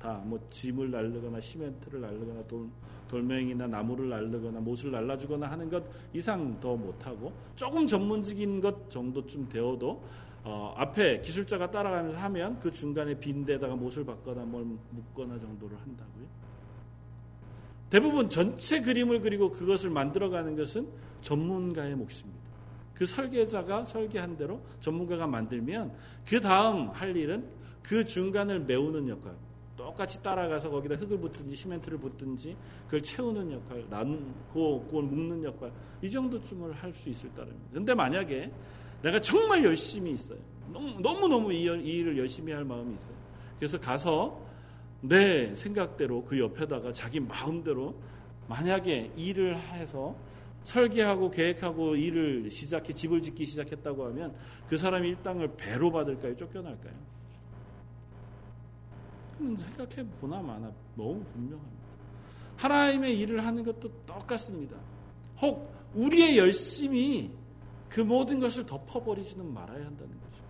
다 0.00 0.22
뭐 0.24 0.40
짐을 0.48 0.90
날르거나 0.90 1.40
시멘트를 1.40 2.00
날르거나 2.00 2.42
돌, 2.46 2.66
돌멩이나 3.06 3.66
나무를 3.66 4.08
날르거나 4.08 4.60
못을 4.60 4.90
날라주거나 4.90 5.50
하는 5.50 5.68
것 5.68 5.84
이상 6.14 6.58
더 6.58 6.74
못하고 6.74 7.32
조금 7.54 7.86
전문적인 7.86 8.60
것 8.60 8.88
정도쯤 8.88 9.48
되어도 9.48 10.02
어, 10.42 10.72
앞에 10.76 11.20
기술자가 11.20 11.70
따라가면서 11.70 12.16
하면 12.16 12.58
그 12.60 12.72
중간에 12.72 13.18
빈 13.18 13.44
데다가 13.44 13.76
못을 13.76 14.06
박거나 14.06 14.42
뭘 14.44 14.64
묶거나 14.90 15.38
정도를 15.38 15.76
한다고요. 15.78 16.24
대부분 17.90 18.30
전체 18.30 18.80
그림을 18.80 19.20
그리고 19.20 19.50
그것을 19.50 19.90
만들어가는 19.90 20.56
것은 20.56 20.88
전문가의 21.20 21.94
몫입니다. 21.94 22.40
그 22.94 23.04
설계자가 23.04 23.84
설계한 23.84 24.36
대로 24.36 24.62
전문가가 24.80 25.26
만들면 25.26 25.92
그 26.26 26.40
다음 26.40 26.88
할 26.88 27.14
일은 27.16 27.46
그 27.82 28.04
중간을 28.04 28.60
메우는 28.60 29.08
역할, 29.08 29.34
또 29.34 29.49
똑같이 29.90 30.22
따라가서 30.22 30.70
거기다 30.70 30.94
흙을 30.96 31.18
붓든지 31.18 31.54
시멘트를 31.54 31.98
붓든지 31.98 32.56
그걸 32.84 33.02
채우는 33.02 33.52
역할, 33.52 33.84
나누고 33.90 34.84
그걸 34.84 35.02
묶는 35.04 35.44
역할 35.44 35.72
이 36.00 36.08
정도쯤을 36.10 36.72
할 36.72 36.90
수 36.92 37.08
있을 37.08 37.32
따름입니다. 37.34 37.70
근데 37.72 37.94
만약에 37.94 38.50
내가 39.02 39.20
정말 39.20 39.64
열심히 39.64 40.12
있어요. 40.12 40.38
너무 41.00 41.28
너무, 41.28 41.52
이 41.52 41.62
일을 41.62 42.18
열심히 42.18 42.52
할 42.52 42.64
마음이 42.64 42.94
있어요. 42.94 43.14
그래서 43.58 43.78
가서 43.78 44.40
내 45.00 45.54
생각대로 45.54 46.24
그 46.24 46.38
옆에다가 46.38 46.92
자기 46.92 47.20
마음대로 47.20 47.94
만약에 48.48 49.12
일을 49.16 49.56
해서 49.56 50.16
설계하고 50.64 51.30
계획하고 51.30 51.96
일을 51.96 52.50
시작해 52.50 52.92
집을 52.92 53.22
짓기 53.22 53.46
시작했다고 53.46 54.04
하면 54.06 54.34
그 54.68 54.76
사람이 54.76 55.08
일당을 55.08 55.56
배로 55.56 55.90
받을까요? 55.90 56.36
쫓겨날까요? 56.36 57.19
생각해 59.56 60.08
보나 60.20 60.40
마나 60.40 60.72
너무 60.96 61.22
분명합니다. 61.32 61.80
하나님의 62.56 63.18
일을 63.18 63.44
하는 63.44 63.64
것도 63.64 63.90
똑같습니다. 64.04 64.76
혹 65.40 65.72
우리의 65.94 66.38
열심이 66.38 67.30
그 67.88 68.00
모든 68.00 68.38
것을 68.38 68.66
덮어버리지는 68.66 69.52
말아야 69.52 69.86
한다는 69.86 70.20
거죠. 70.20 70.44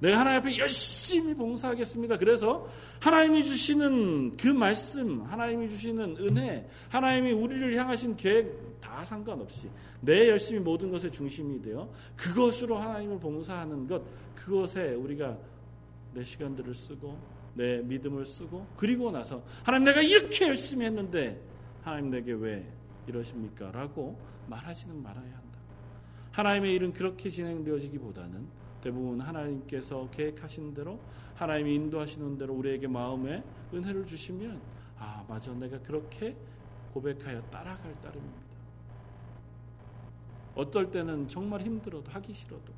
내가 0.00 0.20
하나님 0.20 0.40
앞에 0.40 0.58
열심히 0.58 1.34
봉사하겠습니다. 1.34 2.18
그래서 2.18 2.66
하나님이 3.00 3.44
주시는 3.44 4.36
그 4.36 4.46
말씀, 4.46 5.22
하나님이 5.22 5.68
주시는 5.68 6.16
은혜, 6.20 6.68
하나님이 6.88 7.32
우리를 7.32 7.74
향하신 7.74 8.16
계획 8.16 8.80
다 8.80 9.04
상관없이 9.04 9.68
내 10.00 10.28
열심히 10.28 10.60
모든 10.60 10.90
것의 10.90 11.10
중심이 11.10 11.60
되어 11.60 11.90
그것으로 12.16 12.78
하나님을 12.78 13.18
봉사하는 13.18 13.88
것, 13.88 14.02
그것에 14.36 14.94
우리가 14.94 15.36
내 16.14 16.22
시간들을 16.22 16.72
쓰고 16.72 17.18
내 17.58 17.82
믿음을 17.82 18.24
쓰고 18.24 18.68
그리고 18.76 19.10
나서 19.10 19.42
하나님 19.64 19.86
내가 19.86 20.00
이렇게 20.00 20.46
열심히 20.46 20.86
했는데 20.86 21.42
하나님 21.82 22.10
내게 22.10 22.32
왜 22.32 22.64
이러십니까? 23.08 23.72
라고 23.72 24.16
말하지는 24.46 25.02
말아야 25.02 25.24
한다. 25.24 25.58
하나님의 26.30 26.72
일은 26.74 26.92
그렇게 26.92 27.28
진행되어지기보다는 27.28 28.46
대부분 28.80 29.20
하나님께서 29.20 30.08
계획하신 30.12 30.72
대로 30.72 31.00
하나님이 31.34 31.74
인도하시는 31.74 32.38
대로 32.38 32.54
우리에게 32.54 32.86
마음에 32.86 33.42
은혜를 33.74 34.06
주시면 34.06 34.60
아 34.96 35.24
맞아 35.28 35.52
내가 35.52 35.80
그렇게 35.80 36.36
고백하여 36.94 37.42
따라갈 37.50 38.00
따름입니다. 38.00 38.48
어떨 40.54 40.92
때는 40.92 41.26
정말 41.26 41.62
힘들어도 41.62 42.08
하기 42.08 42.32
싫어도 42.32 42.72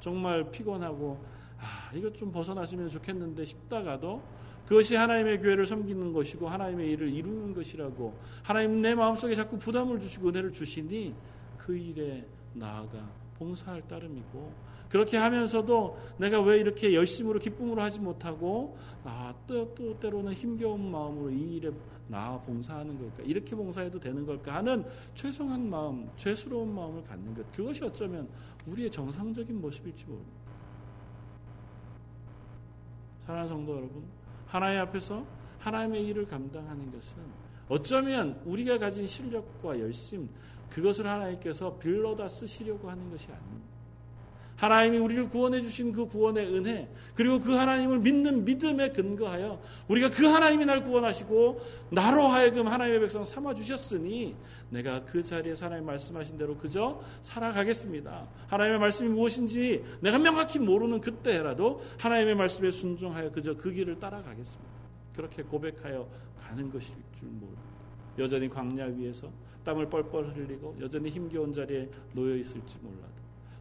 정말 0.00 0.50
피곤하고 0.50 1.24
아 1.58 1.90
이것 1.94 2.14
좀 2.14 2.30
벗어났으면 2.30 2.88
좋겠는데 2.88 3.44
싶다가도 3.44 4.22
그것이 4.66 4.96
하나님의 4.96 5.40
교회를 5.40 5.64
섬기는 5.66 6.12
것이고 6.12 6.48
하나님의 6.48 6.90
일을 6.90 7.12
이루는 7.12 7.54
것이라고 7.54 8.18
하나님 8.42 8.82
내 8.82 8.94
마음속에 8.94 9.34
자꾸 9.34 9.58
부담을 9.58 10.00
주시고 10.00 10.28
은혜를 10.28 10.52
주시니 10.52 11.14
그 11.56 11.76
일에 11.76 12.26
나아가 12.52 13.08
봉사할 13.38 13.86
따름이고 13.86 14.52
그렇게 14.88 15.16
하면서도 15.16 15.98
내가 16.18 16.40
왜 16.40 16.58
이렇게 16.58 16.94
열심으로 16.94 17.38
기쁨으로 17.38 17.82
하지 17.82 18.00
못하고 18.00 18.76
아, 19.04 19.34
또, 19.46 19.74
또 19.74 19.98
때로는 19.98 20.32
힘겨운 20.32 20.90
마음으로 20.90 21.30
이 21.30 21.56
일에 21.56 21.70
나 22.08 22.38
봉사하는 22.40 22.98
걸까? 22.98 23.22
이렇게 23.24 23.56
봉사해도 23.56 23.98
되는 23.98 24.24
걸까? 24.24 24.54
하는 24.54 24.84
죄송한 25.14 25.68
마음, 25.68 26.08
죄스러운 26.16 26.72
마음을 26.72 27.02
갖는 27.02 27.34
것. 27.34 27.50
그것이 27.52 27.84
어쩌면 27.84 28.28
우리의 28.66 28.90
정상적인 28.90 29.60
모습일지 29.60 30.04
모릅니다. 30.04 30.45
사랑하는 33.26 33.48
성도 33.48 33.76
여러분, 33.76 34.04
하나님 34.46 34.80
앞에서 34.80 35.26
하나님의 35.58 36.06
일을 36.06 36.26
감당하는 36.26 36.92
것은 36.92 37.16
어쩌면 37.68 38.40
우리가 38.44 38.78
가진 38.78 39.06
실력과 39.06 39.80
열심, 39.80 40.28
그것을 40.70 41.06
하나님께서 41.06 41.76
빌러다 41.78 42.28
쓰시려고 42.28 42.88
하는 42.88 43.10
것이 43.10 43.26
아닙니다. 43.32 43.75
하나님이 44.56 44.98
우리를 44.98 45.28
구원해 45.28 45.60
주신 45.60 45.92
그 45.92 46.06
구원의 46.06 46.54
은혜 46.54 46.88
그리고 47.14 47.38
그 47.38 47.52
하나님을 47.54 47.98
믿는 47.98 48.44
믿음에 48.44 48.90
근거하여 48.90 49.60
우리가 49.88 50.10
그 50.10 50.26
하나님이 50.26 50.64
날 50.64 50.82
구원하시고 50.82 51.60
나로 51.90 52.26
하여금 52.28 52.66
하나님의 52.66 53.00
백성 53.00 53.24
삼아 53.24 53.54
주셨으니 53.54 54.34
내가 54.70 55.04
그 55.04 55.22
자리에서 55.22 55.66
하나님 55.66 55.84
말씀하신 55.86 56.38
대로 56.38 56.56
그저 56.56 57.00
살아가겠습니다. 57.22 58.28
하나님의 58.48 58.80
말씀이 58.80 59.08
무엇인지 59.10 59.84
내가 60.00 60.18
명확히 60.18 60.58
모르는 60.58 61.00
그때라도 61.00 61.82
하나님의 61.98 62.34
말씀에 62.34 62.70
순종하여 62.70 63.30
그저 63.32 63.56
그 63.56 63.70
길을 63.72 63.98
따라가겠습니다. 63.98 64.72
그렇게 65.14 65.42
고백하여 65.42 66.08
가는 66.40 66.70
것일 66.70 66.94
줄 67.18 67.28
모릅니다. 67.28 67.62
여전히 68.18 68.48
광야 68.48 68.86
위에서 68.86 69.30
땀을 69.64 69.88
뻘뻘 69.88 70.34
흘리고 70.34 70.76
여전히 70.80 71.10
힘겨운 71.10 71.52
자리에 71.52 71.90
놓여 72.12 72.36
있을지 72.36 72.78
몰라도 72.80 73.15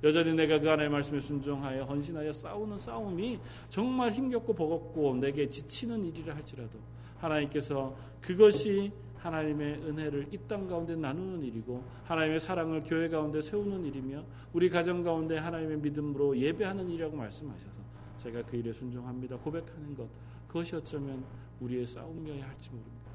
여전히 0.06 0.34
내가 0.34 0.60
그 0.60 0.68
하나님의 0.68 0.90
말씀에 0.90 1.20
순종하여 1.20 1.84
헌신하여 1.84 2.32
싸우는 2.32 2.78
싸움이 2.78 3.40
정말 3.70 4.12
힘겹고 4.14 4.54
버겁고 4.54 5.16
내게 5.16 5.50
지치는 5.50 6.06
일이라 6.06 6.36
할지라도 6.36 6.80
하나님께서 7.20 7.96
그것이 8.22 8.92
하나님의 9.18 9.82
은혜를 9.84 10.28
이 10.32 10.38
땅 10.48 10.68
가운데 10.68 10.96
나누는 10.96 11.42
일이고 11.42 11.84
하나님의 12.04 12.40
사랑을 12.40 12.84
교회 12.84 13.10
가운데 13.10 13.42
세우는 13.42 13.84
일이며 13.86 14.24
우리 14.54 14.70
가정 14.70 15.04
가운데 15.04 15.38
하나님의 15.38 15.78
믿음으로 15.80 16.38
예배하는 16.38 16.88
일이라고 16.90 17.18
말씀하셔서 17.18 17.82
제가 18.18 18.44
그 18.44 18.56
일에 18.56 18.72
순종합니다. 18.72 19.38
고백하는 19.38 19.96
것 19.96 20.08
그것이 20.48 20.76
어쩌면 20.76 21.24
우리의 21.60 21.88
싸움이어야 21.88 22.48
할지 22.48 22.70
모릅니다. 22.70 23.12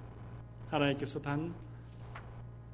하나님께서 0.69 1.21
단 1.21 1.71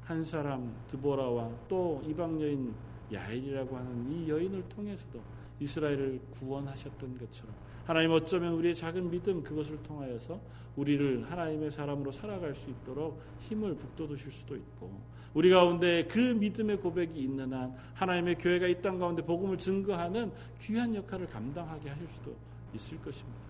한 0.07 0.23
사람 0.23 0.73
드보라와 0.87 1.51
또 1.69 2.01
이방 2.07 2.41
여인 2.41 2.73
야일이라고 3.13 3.77
하는 3.77 4.13
이 4.13 4.29
여인을 4.29 4.69
통해서도 4.69 5.21
이스라엘을 5.61 6.21
구원하셨던 6.33 7.19
것처럼 7.19 7.55
하나님 7.85 8.11
어쩌면 8.11 8.55
우리의 8.55 8.75
작은 8.75 9.11
믿음 9.11 9.43
그것을 9.43 9.83
통하여서 9.83 10.41
우리를 10.77 11.31
하나님의 11.31 11.71
사람으로 11.71 12.13
살아갈 12.13 12.55
수 12.55 12.69
있도록 12.71 13.23
힘을 13.41 13.77
북돋우실 13.77 14.31
수도 14.33 14.57
있고 14.57 15.01
우리 15.33 15.51
가운데 15.51 16.05
그 16.07 16.19
믿음의 16.19 16.81
고백이 16.81 17.21
있는 17.21 17.53
한 17.53 17.75
하나님의 17.95 18.37
교회가 18.39 18.67
이 18.67 18.81
땅 18.83 18.99
가운데 18.99 19.23
복음을 19.23 19.57
증거하는 19.57 20.33
귀한 20.61 20.95
역할을 20.95 21.27
감당하게 21.27 21.91
하실 21.91 22.07
수도 22.09 22.35
있을 22.75 23.01
것입니다. 23.01 23.46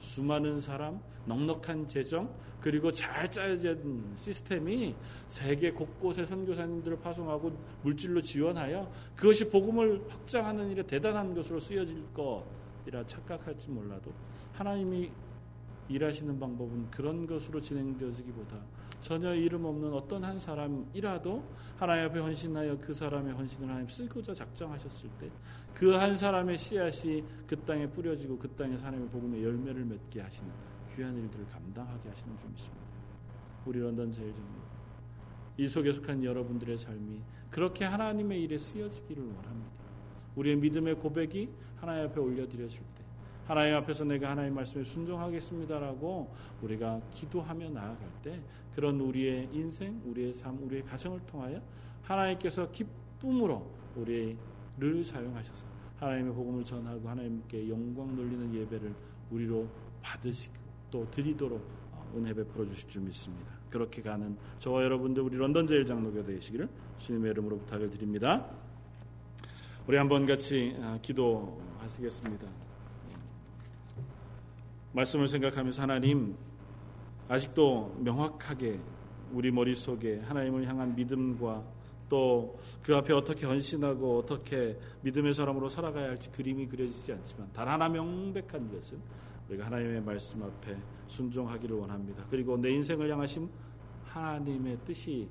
수많은 0.00 0.60
사람, 0.60 1.00
넉넉한 1.26 1.86
재정, 1.86 2.32
그리고 2.60 2.90
잘 2.90 3.30
짜여진 3.30 4.12
시스템이 4.16 4.94
세계 5.28 5.70
곳곳에 5.70 6.26
선교사님들을 6.26 6.98
파송하고 7.00 7.56
물질로 7.82 8.20
지원하여 8.20 8.90
그것이 9.14 9.48
복음을 9.48 10.04
확장하는 10.08 10.70
일에 10.70 10.82
대단한 10.82 11.34
것으로 11.34 11.60
쓰여질 11.60 12.12
것이라 12.12 13.06
착각할지 13.06 13.70
몰라도 13.70 14.12
하나님이 14.52 15.10
일하시는 15.88 16.38
방법은 16.38 16.90
그런 16.90 17.26
것으로 17.26 17.60
진행되어지기보다 17.60 18.56
전혀 19.00 19.34
이름 19.34 19.64
없는 19.64 19.92
어떤 19.92 20.24
한 20.24 20.38
사람이라도 20.38 21.44
하나님 21.76 22.06
앞에 22.06 22.18
헌신하여 22.18 22.78
그 22.80 22.92
사람의 22.92 23.32
헌신을 23.34 23.68
하나님 23.68 23.88
쓰고자 23.88 24.34
작정하셨을 24.34 25.08
때 25.20 25.30
그 25.74 25.94
한 25.96 26.16
사람의 26.16 26.58
씨앗이 26.58 27.22
그 27.46 27.56
땅에 27.60 27.86
뿌려지고 27.88 28.36
그 28.36 28.48
땅에서 28.48 28.84
하나님의 28.86 29.10
복음의 29.10 29.44
열매를 29.44 29.84
맺게 29.84 30.20
하시는 30.20 30.50
귀한 30.96 31.16
일들을 31.16 31.46
감당하게 31.46 32.08
하시는 32.08 32.36
줄 32.36 32.50
믿습니다. 32.50 32.82
우리 33.64 33.78
런던 33.80 34.10
제일장님 34.10 34.54
이 35.58 35.68
속에 35.68 35.92
속한 35.92 36.24
여러분들의 36.24 36.78
삶이 36.78 37.20
그렇게 37.50 37.84
하나님의 37.84 38.42
일에 38.42 38.58
쓰여지기를 38.58 39.22
원합니다. 39.22 39.70
우리의 40.34 40.56
믿음의 40.56 40.96
고백이 40.96 41.48
하나님 41.76 42.06
앞에 42.06 42.20
올려드려질 42.20 42.80
때 42.96 43.04
하나님 43.46 43.76
앞에서 43.76 44.04
내가 44.04 44.30
하나님 44.30 44.54
말씀에 44.54 44.82
순종하겠습니다라고 44.82 46.34
우리가 46.62 47.00
기도하며 47.12 47.70
나아갈 47.70 48.10
때 48.22 48.40
그런 48.78 49.00
우리의 49.00 49.48
인생, 49.52 50.00
우리의 50.04 50.32
삶, 50.32 50.56
우리의 50.62 50.84
가정을 50.84 51.18
통하여 51.26 51.60
하나님께서 52.04 52.70
기쁨으로 52.70 53.68
우리를 53.96 55.02
사용하셔서 55.02 55.66
하나님의 55.96 56.32
복음을 56.32 56.62
전하고 56.62 57.08
하나님께 57.08 57.68
영광 57.68 58.14
돌리는 58.14 58.54
예배를 58.54 58.94
우리로 59.32 59.66
받으시고 60.00 60.54
또 60.92 61.10
드리도록 61.10 61.60
은혜 62.14 62.32
베풀어 62.32 62.66
주실 62.66 62.88
줄 62.88 63.02
믿습니다. 63.02 63.50
그렇게 63.68 64.00
가는 64.00 64.38
저와 64.60 64.84
여러분들 64.84 65.24
우리 65.24 65.36
런던 65.36 65.66
제일 65.66 65.84
장로교 65.84 66.24
되시기를 66.24 66.68
주님의 66.98 67.32
이름으로 67.32 67.58
부탁을 67.58 67.90
드립니다. 67.90 68.48
우리 69.88 69.96
한번 69.96 70.24
같이 70.24 70.76
아, 70.80 71.00
기도하시겠습니다. 71.02 72.46
말씀을 74.92 75.26
생각하면서 75.26 75.82
하나님 75.82 76.36
아직도 77.28 77.96
명확하게 78.00 78.80
우리 79.32 79.50
머릿속에 79.50 80.20
하나님을 80.20 80.66
향한 80.66 80.94
믿음과 80.94 81.64
또 82.08 82.58
그 82.82 82.96
앞에 82.96 83.12
어떻게 83.12 83.44
헌신하고 83.44 84.18
어떻게 84.18 84.78
믿음의 85.02 85.34
사람으로 85.34 85.68
살아가야 85.68 86.08
할지 86.08 86.30
그림이 86.30 86.66
그려지지 86.68 87.12
않지만 87.12 87.52
단 87.52 87.68
하나 87.68 87.86
명백한 87.86 88.72
것은 88.72 88.98
우리가 89.48 89.66
하나님의 89.66 90.00
말씀 90.00 90.42
앞에 90.42 90.76
순종하기를 91.06 91.76
원합니다. 91.76 92.24
그리고 92.30 92.56
내 92.56 92.70
인생을 92.70 93.10
향하신 93.10 93.48
하나님의 94.06 94.78
뜻이 94.86 95.28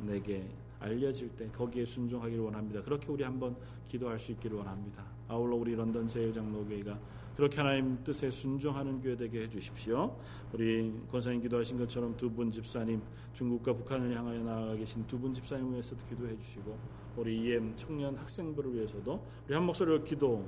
내게 0.00 0.48
알려질 0.80 1.36
때 1.36 1.48
거기에 1.48 1.84
순종하기를 1.84 2.44
원합니다. 2.44 2.82
그렇게 2.82 3.08
우리 3.08 3.24
한번 3.24 3.56
기도할 3.86 4.18
수 4.18 4.32
있기를 4.32 4.56
원합니다. 4.56 5.04
아울러 5.28 5.56
우리 5.56 5.74
런던 5.74 6.08
세일 6.08 6.32
장로교회가 6.32 6.98
그렇게 7.36 7.58
하나님 7.58 8.02
뜻에 8.02 8.30
순종하는 8.30 9.00
교회 9.02 9.14
되게 9.14 9.42
해주십시오. 9.42 10.16
우리 10.54 10.92
권사님 11.10 11.42
기도하신 11.42 11.78
것처럼 11.78 12.16
두 12.16 12.30
분 12.30 12.50
집사님 12.50 13.02
중국과 13.34 13.74
북한을 13.74 14.16
향하여 14.16 14.42
나아가 14.42 14.74
계신 14.74 15.06
두 15.06 15.18
분 15.18 15.34
집사님 15.34 15.72
위해서도 15.72 16.02
기도해 16.08 16.36
주시고 16.38 16.78
우리 17.16 17.44
EM 17.44 17.74
청년 17.76 18.16
학생부를 18.16 18.74
위해서도 18.74 19.22
우리 19.46 19.54
한 19.54 19.64
목소리로 19.64 20.02
기도 20.02 20.44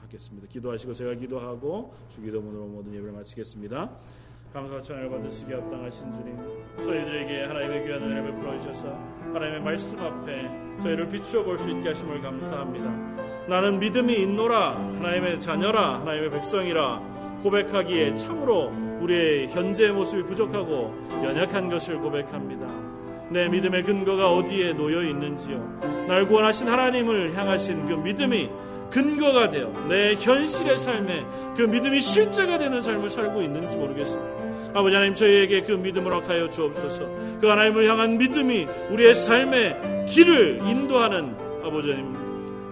하겠습니다. 0.00 0.46
기도하시고 0.48 0.94
제가 0.94 1.14
기도하고 1.14 1.92
주기도문으로 2.08 2.66
모든 2.68 2.94
예배를 2.94 3.12
마치겠습니다. 3.12 3.90
감사와 4.54 4.80
찬양을 4.80 5.10
받으시기 5.10 5.52
합당하신 5.52 6.12
주님 6.12 6.38
저희들에게 6.80 7.42
하나님의 7.46 7.86
귀한 7.86 8.02
은혜를 8.04 8.30
베풀어 8.30 8.56
주셔서 8.56 8.96
하나님의 9.32 9.60
말씀 9.62 9.98
앞에 9.98 10.48
저희를 10.80 11.08
비추어 11.08 11.42
볼 11.42 11.58
수 11.58 11.70
있게 11.70 11.88
하심을 11.88 12.20
감사합니다. 12.22 12.88
나는 13.48 13.80
믿음이 13.80 14.14
있노라 14.14 14.76
하나님의 14.76 15.40
자녀라 15.40 15.98
하나님의 16.00 16.30
백성이라 16.30 17.00
고백하기에 17.42 18.14
참으로 18.14 18.72
우리의 19.00 19.48
현재의 19.48 19.90
모습이 19.90 20.22
부족하고 20.22 20.94
연약한 21.24 21.68
것을 21.68 21.98
고백합니다. 21.98 22.68
내 23.30 23.48
믿음의 23.48 23.82
근거가 23.82 24.30
어디에 24.34 24.72
놓여 24.74 25.02
있는지요? 25.02 26.06
날 26.06 26.28
구원하신 26.28 26.68
하나님을 26.68 27.36
향하신 27.36 27.86
그 27.86 27.94
믿음이 27.94 28.48
근거가 28.90 29.50
되어 29.50 29.72
내 29.88 30.14
현실의 30.14 30.78
삶에 30.78 31.26
그 31.56 31.62
믿음이 31.62 32.00
실제가 32.00 32.58
되는 32.58 32.80
삶을 32.80 33.10
살고 33.10 33.42
있는지 33.42 33.76
모르겠습니다. 33.76 34.33
아버지 34.74 34.94
하나님 34.94 35.14
저희에게 35.14 35.62
그 35.62 35.72
믿음을 35.72 36.12
허락하여 36.12 36.50
주옵소서. 36.50 37.38
그 37.40 37.46
하나님을 37.46 37.88
향한 37.88 38.18
믿음이 38.18 38.66
우리의 38.90 39.14
삶의 39.14 40.06
길을 40.08 40.60
인도하는 40.66 41.36
아버지 41.64 41.90
하나님 41.90 42.23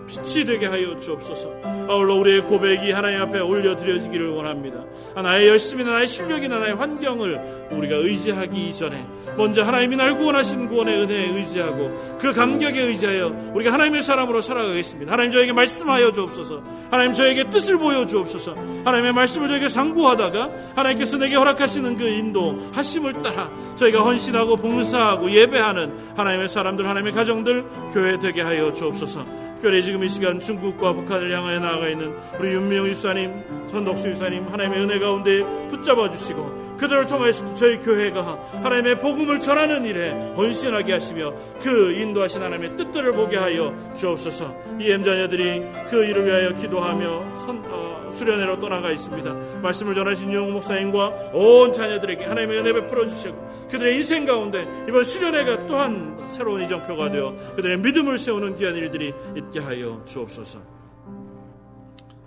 빛이 0.07 0.44
되게 0.44 0.66
하여 0.66 0.98
주옵소서. 0.98 1.50
아울러 1.88 2.14
우리의 2.16 2.42
고백이 2.42 2.92
하나님 2.92 3.20
앞에 3.22 3.40
올려드려지기를 3.40 4.30
원합니다. 4.30 4.84
나의 5.14 5.48
열심이나 5.48 5.90
나의 5.92 6.09
실력이나 6.09 6.59
나의 6.59 6.74
환경을 6.74 7.68
우리가 7.70 7.96
의지하기 7.96 8.68
이전에 8.68 9.07
먼저 9.36 9.62
하나님이 9.62 9.96
날 9.96 10.16
구원하신 10.16 10.68
구원의 10.68 11.03
은혜에 11.03 11.36
의지하고 11.36 12.18
그 12.20 12.32
감격에 12.32 12.80
의지하여 12.80 13.53
우리가 13.55 13.72
하나님의 13.72 14.03
사람으로 14.03 14.40
살아가겠습니다. 14.40 15.12
하나님 15.12 15.32
저에게 15.32 15.53
말씀하여 15.53 16.12
주옵소서. 16.12 16.62
하나님 16.90 17.14
저에게 17.14 17.48
뜻을 17.50 17.78
보여 17.78 18.05
주옵소서. 18.07 18.55
하나님의 18.84 19.12
말씀을 19.12 19.48
저에게 19.48 19.68
상고하다가 19.68 20.50
하나님께서 20.76 21.18
내게 21.18 21.36
허락하시는 21.36 21.96
그 21.96 22.09
인도 22.09 22.70
하심을 22.72 23.22
따라 23.22 23.50
저희가 23.76 24.03
헌신하고 24.03 24.57
봉사하고 24.57 25.30
예배하는 25.30 26.14
하나님의 26.16 26.48
사람들 26.48 26.86
하나님의 26.86 27.12
가정들 27.12 27.64
교회 27.92 28.18
되게 28.18 28.42
하여 28.42 28.72
주옵소서. 28.72 29.41
특별히 29.62 29.84
지금 29.84 30.02
이 30.02 30.08
시간 30.08 30.40
중국과 30.40 30.92
북한을 30.92 31.30
향하여 31.32 31.60
나아가 31.60 31.88
있는 31.88 32.12
우리 32.36 32.48
윤미영 32.48 32.92
집사님, 32.94 33.68
전덕수 33.68 34.02
집사님 34.02 34.48
하나님의 34.48 34.80
은혜 34.80 34.98
가운데 34.98 35.44
붙잡아 35.68 36.10
주시고 36.10 36.71
그들을 36.82 37.06
통해서 37.06 37.54
저희 37.54 37.78
교회가 37.78 38.22
하나님의 38.54 38.98
복음을 38.98 39.38
전하는 39.38 39.84
일에 39.84 40.10
헌신하게 40.34 40.94
하시며 40.94 41.32
그 41.60 41.92
인도하신 41.92 42.42
하나님의 42.42 42.76
뜻들을 42.76 43.12
보게 43.12 43.36
하여 43.36 43.72
주옵소서. 43.94 44.52
이 44.80 44.90
엠자녀들이 44.90 45.62
그 45.88 46.04
일을 46.04 46.26
위하여 46.26 46.52
기도하며 46.52 47.34
선, 47.36 47.62
어, 47.66 48.10
수련회로 48.10 48.58
떠나가 48.58 48.90
있습니다. 48.90 49.32
말씀을 49.62 49.94
전하신 49.94 50.32
유영 50.32 50.52
목사님과 50.52 51.30
온 51.32 51.72
자녀들에게 51.72 52.24
하나님의 52.24 52.58
은혜 52.58 52.72
베풀어 52.72 53.06
주시고 53.06 53.68
그들의 53.70 53.94
인생 53.94 54.26
가운데 54.26 54.66
이번 54.88 55.04
수련회가 55.04 55.66
또한 55.66 56.26
새로운 56.28 56.62
이정표가 56.62 57.12
되어 57.12 57.36
그들의 57.54 57.78
믿음을 57.78 58.18
세우는 58.18 58.56
귀한 58.56 58.74
일들이 58.74 59.14
있게 59.36 59.60
하여 59.60 60.02
주옵소서. 60.04 60.58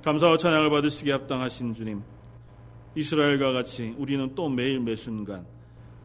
감사와 0.01 0.37
찬양을 0.37 0.69
받으시기 0.69 1.11
합당하신 1.11 1.73
주님. 1.73 2.14
이스라엘과 2.95 3.51
같이 3.51 3.93
우리는 3.97 4.33
또 4.35 4.49
매일 4.49 4.79
매순간 4.79 5.45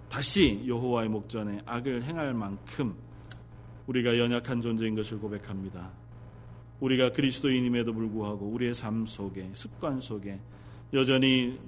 다시 0.08 0.64
여호와의 0.66 1.08
목전에 1.08 1.62
악을 1.64 2.02
행할 2.02 2.34
만큼 2.34 2.96
우리가 3.86 4.18
연약한 4.18 4.60
존재인 4.60 4.96
것을 4.96 5.18
고백합니다. 5.18 5.92
우리가 6.80 7.12
그리스도인임에도 7.12 7.92
불구하고 7.92 8.46
우리의 8.46 8.74
삶 8.74 9.06
속에 9.06 9.50
습관 9.54 10.00
속에 10.00 10.40
여전히 10.92 11.58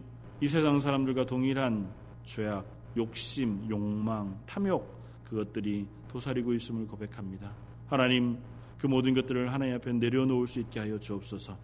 이 0.40 0.48
세상 0.48 0.80
사람들과 0.80 1.26
동일한 1.26 1.88
죄악, 2.24 2.66
욕심, 2.96 3.64
욕망, 3.70 4.40
탐욕 4.46 5.00
그것들이 5.24 5.86
도사리고 6.08 6.52
있음을 6.54 6.86
고백합니다. 6.88 7.52
하나님 7.86 8.38
그 8.78 8.88
모든 8.88 9.14
것들을 9.14 9.52
하나님 9.52 9.76
앞에 9.76 9.92
내려놓을 9.92 10.48
수 10.48 10.58
있게 10.58 10.80
하여 10.80 10.98
주옵소서. 10.98 11.56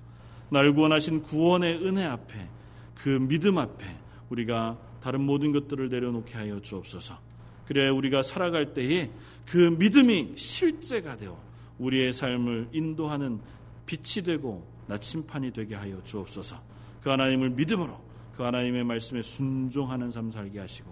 날 0.50 0.72
구원하신 0.72 1.22
구원의 1.22 1.84
은혜 1.84 2.04
앞에 2.04 2.57
그 2.98 3.08
믿음 3.08 3.58
앞에 3.58 3.84
우리가 4.30 4.78
다른 5.02 5.20
모든 5.22 5.52
것들을 5.52 5.88
내려놓게 5.88 6.34
하여 6.36 6.60
주옵소서. 6.60 7.18
그래야 7.66 7.92
우리가 7.92 8.22
살아갈 8.22 8.74
때에 8.74 9.10
그 9.46 9.56
믿음이 9.78 10.34
실제가 10.36 11.16
되어 11.16 11.38
우리의 11.78 12.12
삶을 12.12 12.68
인도하는 12.72 13.40
빛이 13.86 14.24
되고 14.24 14.66
나침판이 14.86 15.52
되게 15.52 15.74
하여 15.74 16.02
주옵소서. 16.02 16.60
그 17.02 17.10
하나님을 17.10 17.50
믿음으로 17.50 18.00
그 18.36 18.42
하나님의 18.42 18.84
말씀에 18.84 19.22
순종하는 19.22 20.10
삶 20.10 20.30
살게 20.30 20.58
하시고 20.58 20.90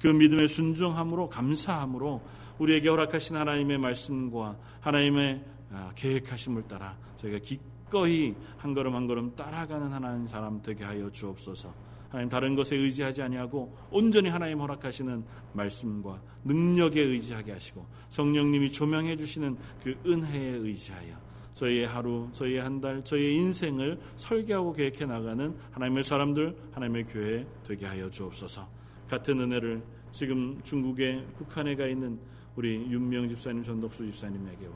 그 0.00 0.08
믿음의 0.08 0.48
순종함으로 0.48 1.28
감사함으로 1.28 2.22
우리에게 2.58 2.88
허락하신 2.88 3.36
하나님의 3.36 3.78
말씀과 3.78 4.56
하나님의 4.80 5.44
아, 5.72 5.90
계획하심을 5.94 6.68
따라 6.68 6.96
저희가 7.16 7.38
기꺼이 7.86 8.34
한 8.58 8.74
걸음 8.74 8.94
한 8.94 9.06
걸음 9.06 9.34
따라가는 9.34 9.92
하나님 9.92 10.26
사람 10.26 10.60
되게 10.62 10.84
하여 10.84 11.10
주옵소서. 11.10 11.72
하나님 12.08 12.28
다른 12.28 12.54
것에 12.54 12.76
의지하지 12.76 13.22
아니하고 13.22 13.76
온전히 13.90 14.28
하나님 14.28 14.60
허락하시는 14.60 15.24
말씀과 15.52 16.20
능력에 16.44 17.00
의지하게 17.00 17.52
하시고 17.52 17.86
성령님이 18.10 18.70
조명해 18.70 19.16
주시는 19.16 19.56
그 19.82 19.96
은혜에 20.06 20.50
의지하여 20.50 21.16
저희의 21.54 21.86
하루, 21.86 22.28
저희의 22.32 22.60
한 22.60 22.80
달, 22.80 23.02
저희의 23.02 23.36
인생을 23.36 23.98
설계하고 24.16 24.74
계획해 24.74 25.06
나가는 25.06 25.56
하나님의 25.72 26.04
사람들, 26.04 26.54
하나님의 26.72 27.04
교회 27.06 27.46
되게 27.66 27.86
하여 27.86 28.10
주옵소서. 28.10 28.68
같은 29.08 29.40
은혜를 29.40 29.82
지금 30.10 30.60
중국의 30.62 31.26
북한에 31.38 31.74
가 31.74 31.86
있는 31.86 32.18
우리 32.56 32.74
윤명 32.90 33.28
집사님, 33.28 33.62
전덕수 33.62 34.04
집사님에게와 34.04 34.74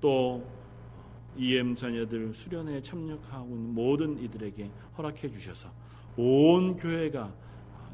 또 0.00 0.44
EM 1.36 1.74
자녀들 1.74 2.32
수련회에 2.32 2.82
참여하고 2.82 3.54
있는 3.54 3.74
모든 3.74 4.18
이들에게 4.18 4.70
허락해 4.96 5.30
주셔서 5.30 5.70
온 6.16 6.76
교회가 6.76 7.32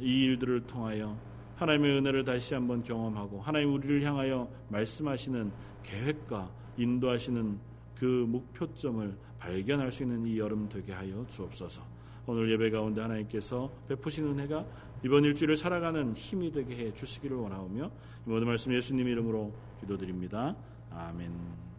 이 0.00 0.24
일들을 0.24 0.60
통하여 0.66 1.18
하나님의 1.56 1.98
은혜를 1.98 2.24
다시 2.24 2.54
한번 2.54 2.82
경험하고 2.82 3.40
하나님 3.40 3.72
우리를 3.74 4.02
향하여 4.02 4.48
말씀하시는 4.68 5.52
계획과 5.82 6.50
인도하시는 6.76 7.58
그 7.96 8.04
목표점을 8.04 9.16
발견할 9.38 9.92
수 9.92 10.02
있는 10.02 10.26
이 10.26 10.38
여름 10.38 10.68
되게 10.68 10.92
하여 10.92 11.24
주옵소서. 11.28 11.82
오늘 12.26 12.50
예배 12.52 12.70
가운데 12.70 13.02
하나님께서 13.02 13.70
베푸신 13.86 14.26
은혜가 14.26 14.64
이번 15.04 15.24
일주일을 15.24 15.56
살아가는 15.56 16.14
힘이 16.14 16.50
되게 16.50 16.76
해 16.76 16.94
주시기를 16.94 17.36
원하오며 17.36 17.90
모든 18.24 18.46
말씀 18.46 18.72
예수님 18.72 19.06
이름으로 19.06 19.52
기도드립니다. 19.80 20.56
아멘. 20.90 21.73